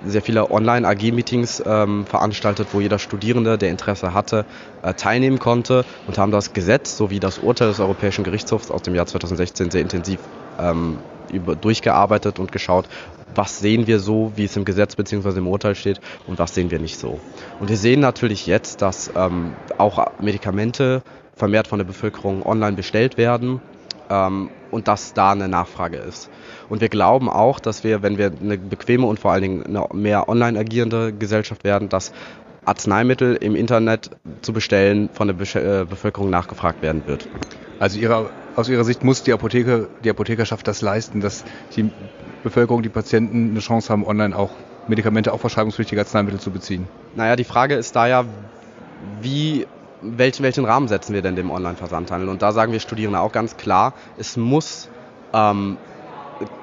sehr 0.06 0.22
viele 0.22 0.50
Online-AG-Meetings 0.50 1.62
ähm, 1.66 2.06
veranstaltet, 2.06 2.68
wo 2.72 2.80
jeder 2.80 2.98
Studierende, 2.98 3.58
der 3.58 3.70
Interesse 3.70 4.14
hatte, 4.14 4.46
äh, 4.82 4.94
teilnehmen 4.94 5.38
konnte 5.38 5.84
und 6.06 6.16
haben 6.16 6.32
das 6.32 6.54
Gesetz 6.54 6.96
sowie 6.96 7.20
das 7.20 7.38
Urteil 7.38 7.68
des 7.68 7.78
Europäischen 7.78 8.24
Gerichtshofs 8.24 8.70
aus 8.70 8.82
dem 8.82 8.94
Jahr 8.94 9.06
2016 9.06 9.70
sehr 9.70 9.82
intensiv 9.82 10.18
ähm, 10.58 10.98
über, 11.30 11.56
durchgearbeitet 11.56 12.38
und 12.38 12.52
geschaut, 12.52 12.88
was 13.34 13.58
sehen 13.58 13.86
wir 13.86 13.98
so, 13.98 14.32
wie 14.36 14.44
es 14.44 14.56
im 14.56 14.64
Gesetz 14.64 14.96
bzw. 14.96 15.38
im 15.38 15.48
Urteil 15.48 15.74
steht 15.74 16.00
und 16.26 16.38
was 16.38 16.54
sehen 16.54 16.70
wir 16.70 16.78
nicht 16.78 16.98
so. 16.98 17.20
Und 17.60 17.68
wir 17.68 17.76
sehen 17.76 18.00
natürlich 18.00 18.46
jetzt, 18.46 18.82
dass 18.82 19.10
ähm, 19.16 19.54
auch 19.76 20.06
Medikamente 20.20 21.02
vermehrt 21.34 21.66
von 21.66 21.78
der 21.78 21.86
Bevölkerung 21.86 22.46
online 22.46 22.76
bestellt 22.76 23.16
werden 23.16 23.60
ähm, 24.08 24.50
und 24.70 24.88
dass 24.88 25.14
da 25.14 25.32
eine 25.32 25.48
Nachfrage 25.48 25.96
ist. 25.98 26.30
Und 26.68 26.80
wir 26.80 26.88
glauben 26.88 27.28
auch, 27.28 27.60
dass 27.60 27.84
wir, 27.84 28.02
wenn 28.02 28.18
wir 28.18 28.32
eine 28.40 28.58
bequeme 28.58 29.06
und 29.06 29.18
vor 29.18 29.32
allen 29.32 29.42
Dingen 29.42 29.66
eine 29.66 29.86
mehr 29.92 30.28
online 30.28 30.58
agierende 30.58 31.12
Gesellschaft 31.12 31.64
werden, 31.64 31.88
dass 31.88 32.12
Arzneimittel 32.64 33.36
im 33.36 33.54
Internet 33.56 34.10
zu 34.42 34.52
bestellen 34.52 35.10
von 35.12 35.28
der 35.28 35.36
äh, 35.36 35.84
Bevölkerung 35.84 36.30
nachgefragt 36.30 36.82
werden 36.82 37.02
wird. 37.06 37.28
Also 37.78 37.98
ihrer, 37.98 38.30
aus 38.56 38.68
Ihrer 38.68 38.84
Sicht 38.84 39.04
muss 39.04 39.22
die 39.22 39.32
Apotheke, 39.32 39.88
die 40.04 40.10
Apothekerschaft 40.10 40.66
das 40.66 40.80
leisten, 40.80 41.20
dass 41.20 41.44
die 41.76 41.90
Bevölkerung, 42.42 42.82
die 42.82 42.88
Patienten 42.88 43.50
eine 43.50 43.60
Chance 43.60 43.92
haben, 43.92 44.06
online 44.06 44.36
auch 44.36 44.50
Medikamente, 44.86 45.32
auch 45.32 45.40
verschreibungspflichtige 45.40 46.00
Arzneimittel 46.00 46.40
zu 46.40 46.50
beziehen. 46.50 46.86
Naja, 47.16 47.36
die 47.36 47.44
Frage 47.44 47.74
ist 47.74 47.96
da 47.96 48.06
ja, 48.06 48.24
wie, 49.20 49.66
welchen, 50.02 50.42
welchen 50.42 50.64
Rahmen 50.64 50.88
setzen 50.88 51.14
wir 51.14 51.22
denn 51.22 51.36
dem 51.36 51.50
Online-Versandhandel? 51.50 52.28
Und 52.28 52.42
da 52.42 52.52
sagen 52.52 52.72
wir 52.72 52.80
Studierende 52.80 53.20
auch 53.20 53.32
ganz 53.32 53.56
klar, 53.56 53.94
es 54.18 54.36
muss 54.36 54.88
ähm, 55.32 55.78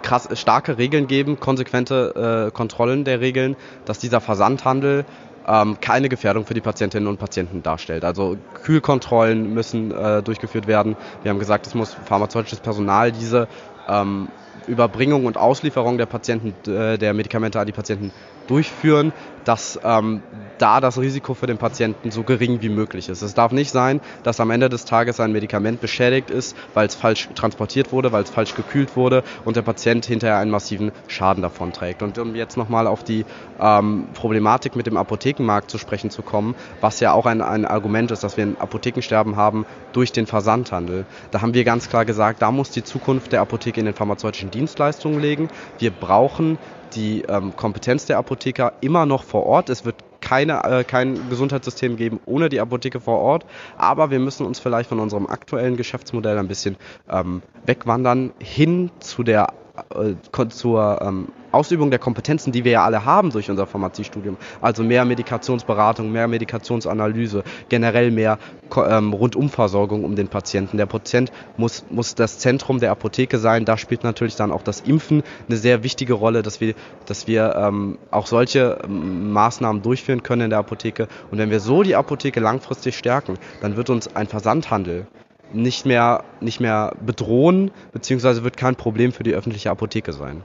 krass, 0.02 0.28
starke 0.34 0.78
Regeln 0.78 1.08
geben, 1.08 1.39
konsequente 1.39 2.48
äh, 2.48 2.52
Kontrollen 2.52 3.04
der 3.04 3.20
Regeln, 3.20 3.56
dass 3.86 4.00
dieser 4.00 4.22
Versandhandel 4.22 5.06
ähm, 5.48 5.78
keine 5.82 6.10
Gefährdung 6.10 6.46
für 6.46 6.54
die 6.54 6.62
Patientinnen 6.62 7.08
und 7.08 7.17
Patienten 7.17 7.63
darstellt. 7.63 8.04
Also 8.04 8.38
Kühlkontrollen 8.63 9.54
müssen 9.54 9.91
äh, 9.91 10.22
durchgeführt 10.22 10.67
werden. 10.67 10.96
Wir 11.24 11.32
haben 11.32 11.39
gesagt, 11.39 11.67
es 11.67 11.74
muss 11.74 11.96
pharmazeutisches 12.06 12.60
Personal 12.60 13.12
diese 13.12 13.48
ähm, 13.88 14.28
Überbringung 14.67 15.26
und 15.26 15.38
Auslieferung 15.38 15.98
der 15.98 16.06
Patienten, 16.06 16.54
äh, 16.70 16.98
der 16.98 17.13
Medikamente 17.13 17.60
an 17.60 17.65
die 17.65 17.72
Patienten 17.72 18.12
durchführen, 18.52 19.14
dass 19.46 19.80
ähm, 19.84 20.22
da 20.58 20.82
das 20.82 21.00
Risiko 21.00 21.34
für 21.34 21.48
den 21.48 21.58
Patienten 21.58 22.12
so 22.12 22.24
gering 22.24 22.62
wie 22.62 22.70
möglich 22.70 23.10
ist. 23.10 23.22
Es 23.22 23.34
darf 23.34 23.52
nicht 23.52 23.72
sein, 23.72 24.02
dass 24.24 24.40
am 24.40 24.52
Ende 24.52 24.70
des 24.70 24.86
Tages 24.86 25.20
ein 25.20 25.32
Medikament 25.32 25.82
beschädigt 25.82 26.30
ist, 26.30 26.56
weil 26.74 26.86
es 26.86 26.96
falsch 26.96 27.30
transportiert 27.34 27.92
wurde, 27.92 28.12
weil 28.12 28.24
es 28.24 28.30
falsch 28.30 28.54
gekühlt 28.56 28.96
wurde 28.96 29.24
und 29.46 29.56
der 29.56 29.62
Patient 29.62 30.06
hinterher 30.06 30.38
einen 30.38 30.52
massiven 30.52 30.92
Schaden 31.08 31.42
davon 31.42 31.72
trägt. 31.74 32.04
Und 32.04 32.18
um 32.18 32.36
jetzt 32.36 32.58
nochmal 32.58 32.88
auf 32.88 33.04
die 33.04 33.26
ähm, 33.60 34.10
Problematik 34.14 34.76
mit 34.76 34.86
dem 34.86 34.98
Apothekenmarkt 34.98 35.72
zu 35.72 35.78
sprechen 35.78 36.12
zu 36.12 36.22
kommen, 36.22 36.54
was 36.82 37.00
ja 37.00 37.14
auch 37.14 37.26
ein, 37.26 37.42
ein 37.42 37.66
Argument 37.66 38.12
ist, 38.12 38.24
dass 38.24 38.38
wir 38.38 38.46
ein 38.46 38.58
Apothekensterben 38.60 39.38
haben 39.38 39.66
durch 39.94 40.12
den 40.12 40.28
Versandhandel. 40.28 41.06
Da 41.32 41.42
haben 41.42 41.54
wir 41.54 41.64
ganz 41.64 41.90
klar 41.90 42.06
gesagt, 42.06 42.42
da 42.42 42.52
muss 42.52 42.70
die 42.70 42.84
Zukunft 42.84 43.32
der 43.32 43.42
Apotheke 43.42 43.80
in 43.80 43.86
den 43.86 43.96
pharmazeutischen 43.96 44.52
Dienstleistungen 44.52 45.22
liegen. 45.22 45.50
Wir 45.80 45.92
brauchen 45.92 46.58
die 46.95 47.23
ähm, 47.23 47.56
Kompetenz 47.56 48.06
der 48.06 48.17
Apotheker 48.17 48.73
immer 48.82 49.06
noch 49.06 49.23
vor 49.23 49.45
Ort. 49.45 49.69
Es 49.69 49.86
wird 49.86 49.95
keine, 50.21 50.63
äh, 50.63 50.84
kein 50.84 51.30
Gesundheitssystem 51.30 51.97
geben 51.97 52.19
ohne 52.25 52.49
die 52.49 52.60
Apotheke 52.60 52.99
vor 52.99 53.19
Ort. 53.19 53.45
Aber 53.77 54.12
wir 54.12 54.19
müssen 54.19 54.45
uns 54.45 54.60
vielleicht 54.60 54.89
von 54.89 54.99
unserem 54.99 55.27
aktuellen 55.27 55.77
Geschäftsmodell 55.77 56.38
ein 56.38 56.47
bisschen 56.47 56.77
ähm, 57.10 57.41
wegwandern 57.65 58.34
hin 58.39 58.91
zu 58.99 59.23
der 59.23 59.54
äh, 59.93 60.13
zur 60.49 61.01
ähm, 61.01 61.27
Ausübung 61.52 61.90
der 61.90 62.00
Kompetenzen, 62.00 62.52
die 62.52 62.64
wir 62.64 62.72
ja 62.72 62.86
alle 62.86 63.06
haben 63.06 63.32
durch 63.32 63.50
unser 63.50 63.68
Pharmaziestudium. 63.68 64.38
Also 64.62 64.84
mehr 64.84 65.06
Medikationsberatung, 65.06 66.12
mehr 66.12 66.28
Medikationsanalyse, 66.28 67.44
generell 67.70 68.12
mehr 68.12 68.38
ähm, 68.76 69.14
Rundumversorgung 69.14 70.04
um 70.04 70.16
den 70.16 70.28
Patienten. 70.28 70.78
Der 70.78 70.86
Patient 70.86 71.32
muss, 71.58 71.86
muss 71.90 72.16
das 72.16 72.40
Zentrum 72.40 72.80
der 72.80 72.92
Apotheke 72.92 73.38
sein. 73.38 73.66
Da 73.66 73.78
spielt 73.78 74.04
natürlich 74.04 74.36
dann 74.36 74.52
auch 74.52 74.64
das 74.64 74.82
Impfen 74.82 75.24
eine 75.48 75.58
sehr 75.58 75.84
wichtige 75.84 76.14
Rolle, 76.14 76.42
dass 76.42 76.62
wir, 76.62 76.74
dass 77.06 77.28
wir 77.28 77.56
ähm, 77.56 77.98
auch 78.12 78.28
solche 78.28 78.80
ähm, 78.84 79.32
Maßnahmen 79.32 79.82
durchführen 79.82 80.24
können 80.24 80.44
in 80.44 80.50
der 80.50 80.60
Apotheke. 80.60 81.08
Und 81.32 81.38
wenn 81.38 81.50
wir 81.50 81.60
so 81.60 81.84
die 81.84 81.96
Apotheke 81.96 82.40
langfristig 82.40 82.98
stärken, 82.98 83.38
dann 83.62 83.76
wird 83.76 83.90
uns 83.90 84.16
ein 84.16 84.28
Versandhandel 84.28 85.08
nicht 85.54 85.86
mehr, 85.86 86.24
nicht 86.40 86.60
mehr 86.60 86.96
bedrohen, 87.06 87.72
beziehungsweise 87.92 88.44
wird 88.44 88.58
kein 88.58 88.76
Problem 88.76 89.12
für 89.12 89.24
die 89.24 89.34
öffentliche 89.34 89.70
Apotheke 89.70 90.14
sein. 90.14 90.44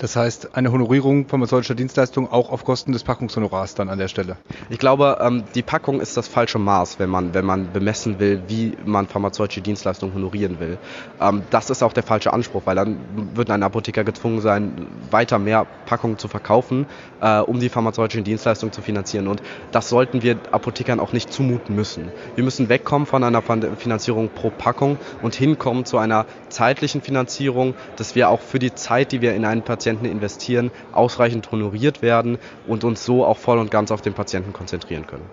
Das 0.00 0.16
heißt, 0.16 0.56
eine 0.56 0.72
Honorierung 0.72 1.28
pharmazeutischer 1.28 1.74
Dienstleistungen 1.74 2.32
auch 2.32 2.48
auf 2.50 2.64
Kosten 2.64 2.92
des 2.92 3.04
Packungshonorars 3.04 3.74
dann 3.74 3.90
an 3.90 3.98
der 3.98 4.08
Stelle. 4.08 4.38
Ich 4.70 4.78
glaube, 4.78 5.18
ähm, 5.20 5.44
die 5.54 5.60
Packung 5.60 6.00
ist 6.00 6.16
das 6.16 6.26
falsche 6.26 6.58
Maß, 6.58 6.98
wenn 6.98 7.10
man, 7.10 7.34
wenn 7.34 7.44
man 7.44 7.70
bemessen 7.70 8.18
will, 8.18 8.40
wie 8.48 8.78
man 8.86 9.08
pharmazeutische 9.08 9.60
Dienstleistungen 9.60 10.14
honorieren 10.14 10.58
will. 10.58 10.78
Ähm, 11.20 11.42
das 11.50 11.68
ist 11.68 11.82
auch 11.82 11.92
der 11.92 12.02
falsche 12.02 12.32
Anspruch, 12.32 12.62
weil 12.64 12.76
dann 12.76 12.96
wird 13.34 13.50
ein 13.50 13.62
Apotheker 13.62 14.02
gezwungen 14.02 14.40
sein, 14.40 14.86
weiter 15.10 15.38
mehr 15.38 15.66
Packungen 15.84 16.16
zu 16.16 16.28
verkaufen, 16.28 16.86
äh, 17.20 17.40
um 17.40 17.60
die 17.60 17.68
pharmazeutischen 17.68 18.24
Dienstleistungen 18.24 18.72
zu 18.72 18.80
finanzieren. 18.80 19.28
Und 19.28 19.42
das 19.70 19.90
sollten 19.90 20.22
wir 20.22 20.38
Apothekern 20.50 20.98
auch 20.98 21.12
nicht 21.12 21.30
zumuten 21.30 21.76
müssen. 21.76 22.10
Wir 22.36 22.44
müssen 22.44 22.70
wegkommen 22.70 23.04
von 23.04 23.22
einer 23.22 23.42
Finanzierung 23.42 24.30
pro 24.30 24.48
Packung 24.48 24.96
und 25.20 25.34
hinkommen 25.34 25.84
zu 25.84 25.98
einer 25.98 26.24
zeitlichen 26.48 27.02
Finanzierung, 27.02 27.74
dass 27.96 28.14
wir 28.14 28.30
auch 28.30 28.40
für 28.40 28.58
die 28.58 28.74
Zeit, 28.74 29.12
die 29.12 29.20
wir 29.20 29.34
in 29.34 29.44
einen 29.44 29.60
Patienten 29.60 29.89
Patienten 29.90 30.06
investieren, 30.06 30.70
ausreichend 30.92 31.50
honoriert 31.50 32.00
werden 32.00 32.38
und 32.68 32.84
uns 32.84 33.04
so 33.04 33.24
auch 33.24 33.38
voll 33.38 33.58
und 33.58 33.72
ganz 33.72 33.90
auf 33.90 34.00
den 34.00 34.14
Patienten 34.14 34.52
konzentrieren 34.52 35.04
können. 35.04 35.24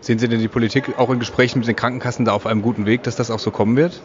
Sehen 0.00 0.18
Sie 0.18 0.28
denn 0.28 0.40
die 0.40 0.48
Politik 0.48 0.98
auch 0.98 1.10
in 1.10 1.18
Gesprächen 1.18 1.58
mit 1.58 1.68
den 1.68 1.76
Krankenkassen 1.76 2.24
da 2.24 2.32
auf 2.32 2.46
einem 2.46 2.62
guten 2.62 2.86
Weg, 2.86 3.02
dass 3.02 3.16
das 3.16 3.30
auch 3.30 3.38
so 3.38 3.50
kommen 3.50 3.76
wird? 3.76 4.00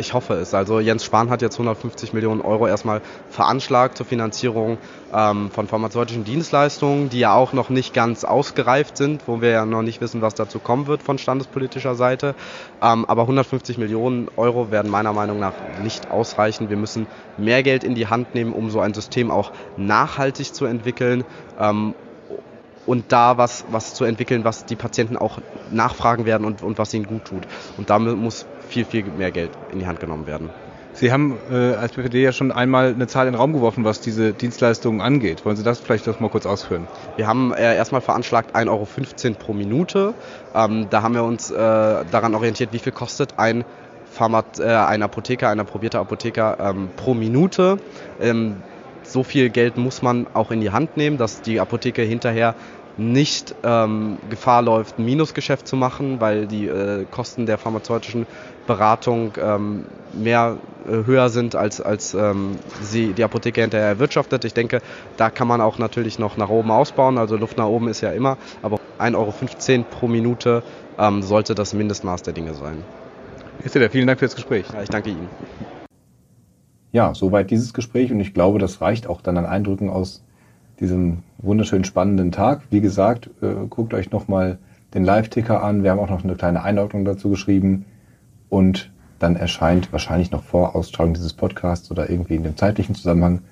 Ich 0.00 0.14
hoffe 0.14 0.32
es. 0.34 0.54
Also 0.54 0.80
Jens 0.80 1.04
Spahn 1.04 1.28
hat 1.28 1.42
jetzt 1.42 1.56
150 1.56 2.14
Millionen 2.14 2.40
Euro 2.40 2.66
erstmal 2.66 3.02
veranschlagt 3.28 3.98
zur 3.98 4.06
Finanzierung 4.06 4.78
ähm, 5.12 5.50
von 5.50 5.66
pharmazeutischen 5.66 6.24
Dienstleistungen, 6.24 7.10
die 7.10 7.18
ja 7.18 7.34
auch 7.34 7.52
noch 7.52 7.68
nicht 7.68 7.92
ganz 7.92 8.24
ausgereift 8.24 8.96
sind, 8.96 9.28
wo 9.28 9.42
wir 9.42 9.50
ja 9.50 9.66
noch 9.66 9.82
nicht 9.82 10.00
wissen, 10.00 10.22
was 10.22 10.34
dazu 10.34 10.58
kommen 10.58 10.86
wird 10.86 11.02
von 11.02 11.18
standespolitischer 11.18 11.96
Seite. 11.96 12.34
Ähm, 12.80 13.04
aber 13.04 13.22
150 13.22 13.76
Millionen 13.76 14.28
Euro 14.36 14.70
werden 14.70 14.90
meiner 14.90 15.12
Meinung 15.12 15.38
nach 15.38 15.52
nicht 15.82 16.10
ausreichen. 16.10 16.70
Wir 16.70 16.78
müssen 16.78 17.06
mehr 17.36 17.62
Geld 17.62 17.84
in 17.84 17.94
die 17.94 18.06
Hand 18.06 18.34
nehmen, 18.34 18.54
um 18.54 18.70
so 18.70 18.80
ein 18.80 18.94
System 18.94 19.30
auch 19.30 19.52
nachhaltig 19.76 20.54
zu 20.54 20.64
entwickeln. 20.64 21.24
Ähm, 21.58 21.94
und 22.86 23.12
da 23.12 23.36
was, 23.38 23.64
was 23.70 23.94
zu 23.94 24.04
entwickeln, 24.04 24.44
was 24.44 24.64
die 24.64 24.76
Patienten 24.76 25.16
auch 25.16 25.38
nachfragen 25.70 26.24
werden 26.24 26.44
und, 26.44 26.62
und 26.62 26.78
was 26.78 26.92
ihnen 26.94 27.06
gut 27.06 27.24
tut. 27.24 27.42
Und 27.76 27.90
damit 27.90 28.16
muss 28.16 28.46
viel, 28.68 28.84
viel 28.84 29.04
mehr 29.04 29.30
Geld 29.30 29.50
in 29.72 29.78
die 29.78 29.86
Hand 29.86 30.00
genommen 30.00 30.26
werden. 30.26 30.50
Sie 30.92 31.12
haben 31.12 31.38
äh, 31.50 31.74
als 31.74 31.92
PPD 31.92 32.22
ja 32.22 32.32
schon 32.32 32.50
einmal 32.50 32.88
eine 32.88 33.06
Zahl 33.06 33.26
in 33.26 33.32
den 33.32 33.40
Raum 33.40 33.52
geworfen, 33.52 33.84
was 33.84 34.00
diese 34.00 34.32
Dienstleistungen 34.32 35.00
angeht. 35.00 35.44
Wollen 35.44 35.56
Sie 35.56 35.62
das 35.62 35.78
vielleicht 35.78 36.06
noch 36.06 36.18
mal 36.20 36.28
kurz 36.28 36.46
ausführen? 36.46 36.88
Wir 37.16 37.26
haben 37.26 37.52
äh, 37.52 37.76
erstmal 37.76 38.00
veranschlagt 38.00 38.56
1,15 38.56 38.68
Euro 38.68 38.86
pro 39.38 39.52
Minute. 39.52 40.14
Ähm, 40.54 40.88
da 40.90 41.02
haben 41.02 41.14
wir 41.14 41.22
uns 41.24 41.50
äh, 41.50 41.56
daran 41.56 42.34
orientiert, 42.34 42.72
wie 42.72 42.80
viel 42.80 42.92
kostet 42.92 43.38
ein 43.38 43.64
Pharmat, 44.10 44.58
äh, 44.58 44.64
ein 44.64 45.02
Apotheker, 45.02 45.48
ein 45.48 45.60
approbierter 45.60 46.00
Apotheker 46.00 46.58
ähm, 46.60 46.90
pro 46.96 47.14
Minute. 47.14 47.78
Ähm, 48.20 48.56
so 49.12 49.22
viel 49.22 49.50
Geld 49.50 49.76
muss 49.76 50.02
man 50.02 50.26
auch 50.34 50.50
in 50.50 50.60
die 50.60 50.70
Hand 50.70 50.96
nehmen, 50.96 51.18
dass 51.18 51.42
die 51.42 51.60
Apotheke 51.60 52.02
hinterher 52.02 52.54
nicht 52.96 53.54
ähm, 53.62 54.18
Gefahr 54.28 54.62
läuft, 54.62 54.98
ein 54.98 55.04
Minusgeschäft 55.04 55.66
zu 55.66 55.76
machen, 55.76 56.20
weil 56.20 56.46
die 56.46 56.66
äh, 56.66 57.06
Kosten 57.10 57.46
der 57.46 57.56
pharmazeutischen 57.56 58.26
Beratung 58.66 59.32
ähm, 59.42 59.84
mehr 60.12 60.58
äh, 60.86 61.06
höher 61.06 61.28
sind, 61.30 61.56
als, 61.56 61.80
als 61.80 62.14
ähm, 62.14 62.58
sie 62.82 63.12
die 63.12 63.24
Apotheke 63.24 63.62
hinterher 63.62 63.88
erwirtschaftet. 63.88 64.44
Ich 64.44 64.54
denke, 64.54 64.82
da 65.16 65.30
kann 65.30 65.48
man 65.48 65.60
auch 65.60 65.78
natürlich 65.78 66.18
noch 66.18 66.36
nach 66.36 66.50
oben 66.50 66.70
ausbauen. 66.70 67.16
Also 67.16 67.36
Luft 67.36 67.56
nach 67.56 67.66
oben 67.66 67.88
ist 67.88 68.00
ja 68.02 68.10
immer, 68.12 68.36
aber 68.62 68.78
1,15 68.98 69.14
Euro 69.16 69.84
pro 69.90 70.08
Minute 70.08 70.62
ähm, 70.98 71.22
sollte 71.22 71.54
das 71.54 71.72
Mindestmaß 71.72 72.22
der 72.22 72.34
Dinge 72.34 72.54
sein. 72.54 72.84
Ist 73.64 73.74
ja, 73.74 73.88
vielen 73.88 74.06
Dank 74.06 74.18
für 74.18 74.26
das 74.26 74.36
Gespräch. 74.36 74.66
Ja, 74.72 74.82
ich 74.82 74.88
danke 74.88 75.10
Ihnen. 75.10 75.28
Ja, 76.92 77.14
soweit 77.14 77.50
dieses 77.50 77.72
Gespräch 77.72 78.10
und 78.12 78.20
ich 78.20 78.34
glaube, 78.34 78.58
das 78.58 78.80
reicht 78.80 79.06
auch 79.06 79.20
dann 79.20 79.36
an 79.36 79.46
Eindrücken 79.46 79.90
aus 79.90 80.24
diesem 80.80 81.18
wunderschön 81.38 81.84
spannenden 81.84 82.32
Tag. 82.32 82.62
Wie 82.70 82.80
gesagt, 82.80 83.30
äh, 83.42 83.66
guckt 83.68 83.94
euch 83.94 84.10
nochmal 84.10 84.58
den 84.94 85.04
Live-Ticker 85.04 85.62
an. 85.62 85.82
Wir 85.82 85.90
haben 85.92 86.00
auch 86.00 86.10
noch 86.10 86.24
eine 86.24 86.34
kleine 86.34 86.62
Einordnung 86.62 87.04
dazu 87.04 87.30
geschrieben. 87.30 87.84
Und 88.48 88.90
dann 89.18 89.36
erscheint 89.36 89.92
wahrscheinlich 89.92 90.30
noch 90.30 90.42
vor 90.42 90.74
Ausstrahlung 90.74 91.14
dieses 91.14 91.34
Podcasts 91.34 91.90
oder 91.90 92.10
irgendwie 92.10 92.34
in 92.34 92.42
dem 92.42 92.56
zeitlichen 92.56 92.94
Zusammenhang 92.94 93.42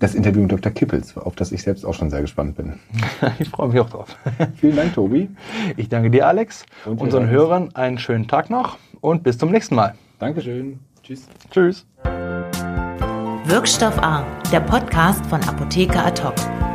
das 0.00 0.16
Interview 0.16 0.42
mit 0.42 0.50
Dr. 0.50 0.72
Kippels, 0.72 1.16
auf 1.16 1.36
das 1.36 1.52
ich 1.52 1.62
selbst 1.62 1.86
auch 1.86 1.94
schon 1.94 2.10
sehr 2.10 2.22
gespannt 2.22 2.56
bin. 2.56 2.74
ich 3.38 3.48
freue 3.48 3.68
mich 3.68 3.78
auch 3.80 3.88
drauf. 3.88 4.16
Vielen 4.56 4.74
Dank, 4.74 4.94
Tobi. 4.94 5.30
Ich 5.76 5.88
danke 5.88 6.10
dir, 6.10 6.26
Alex. 6.26 6.66
Und 6.84 7.00
unseren 7.00 7.28
Hörern 7.28 7.74
einen 7.74 7.98
schönen 7.98 8.26
Tag 8.26 8.50
noch 8.50 8.78
und 9.00 9.22
bis 9.22 9.38
zum 9.38 9.52
nächsten 9.52 9.76
Mal. 9.76 9.94
Dankeschön. 10.18 10.80
Tschüss. 11.02 11.28
Tschüss. 11.50 11.86
Wirkstoff 13.52 13.98
A, 13.98 14.24
der 14.50 14.60
Podcast 14.60 15.26
von 15.26 15.42
Apotheker 15.42 16.06
Ad 16.06 16.22
hoc. 16.22 16.71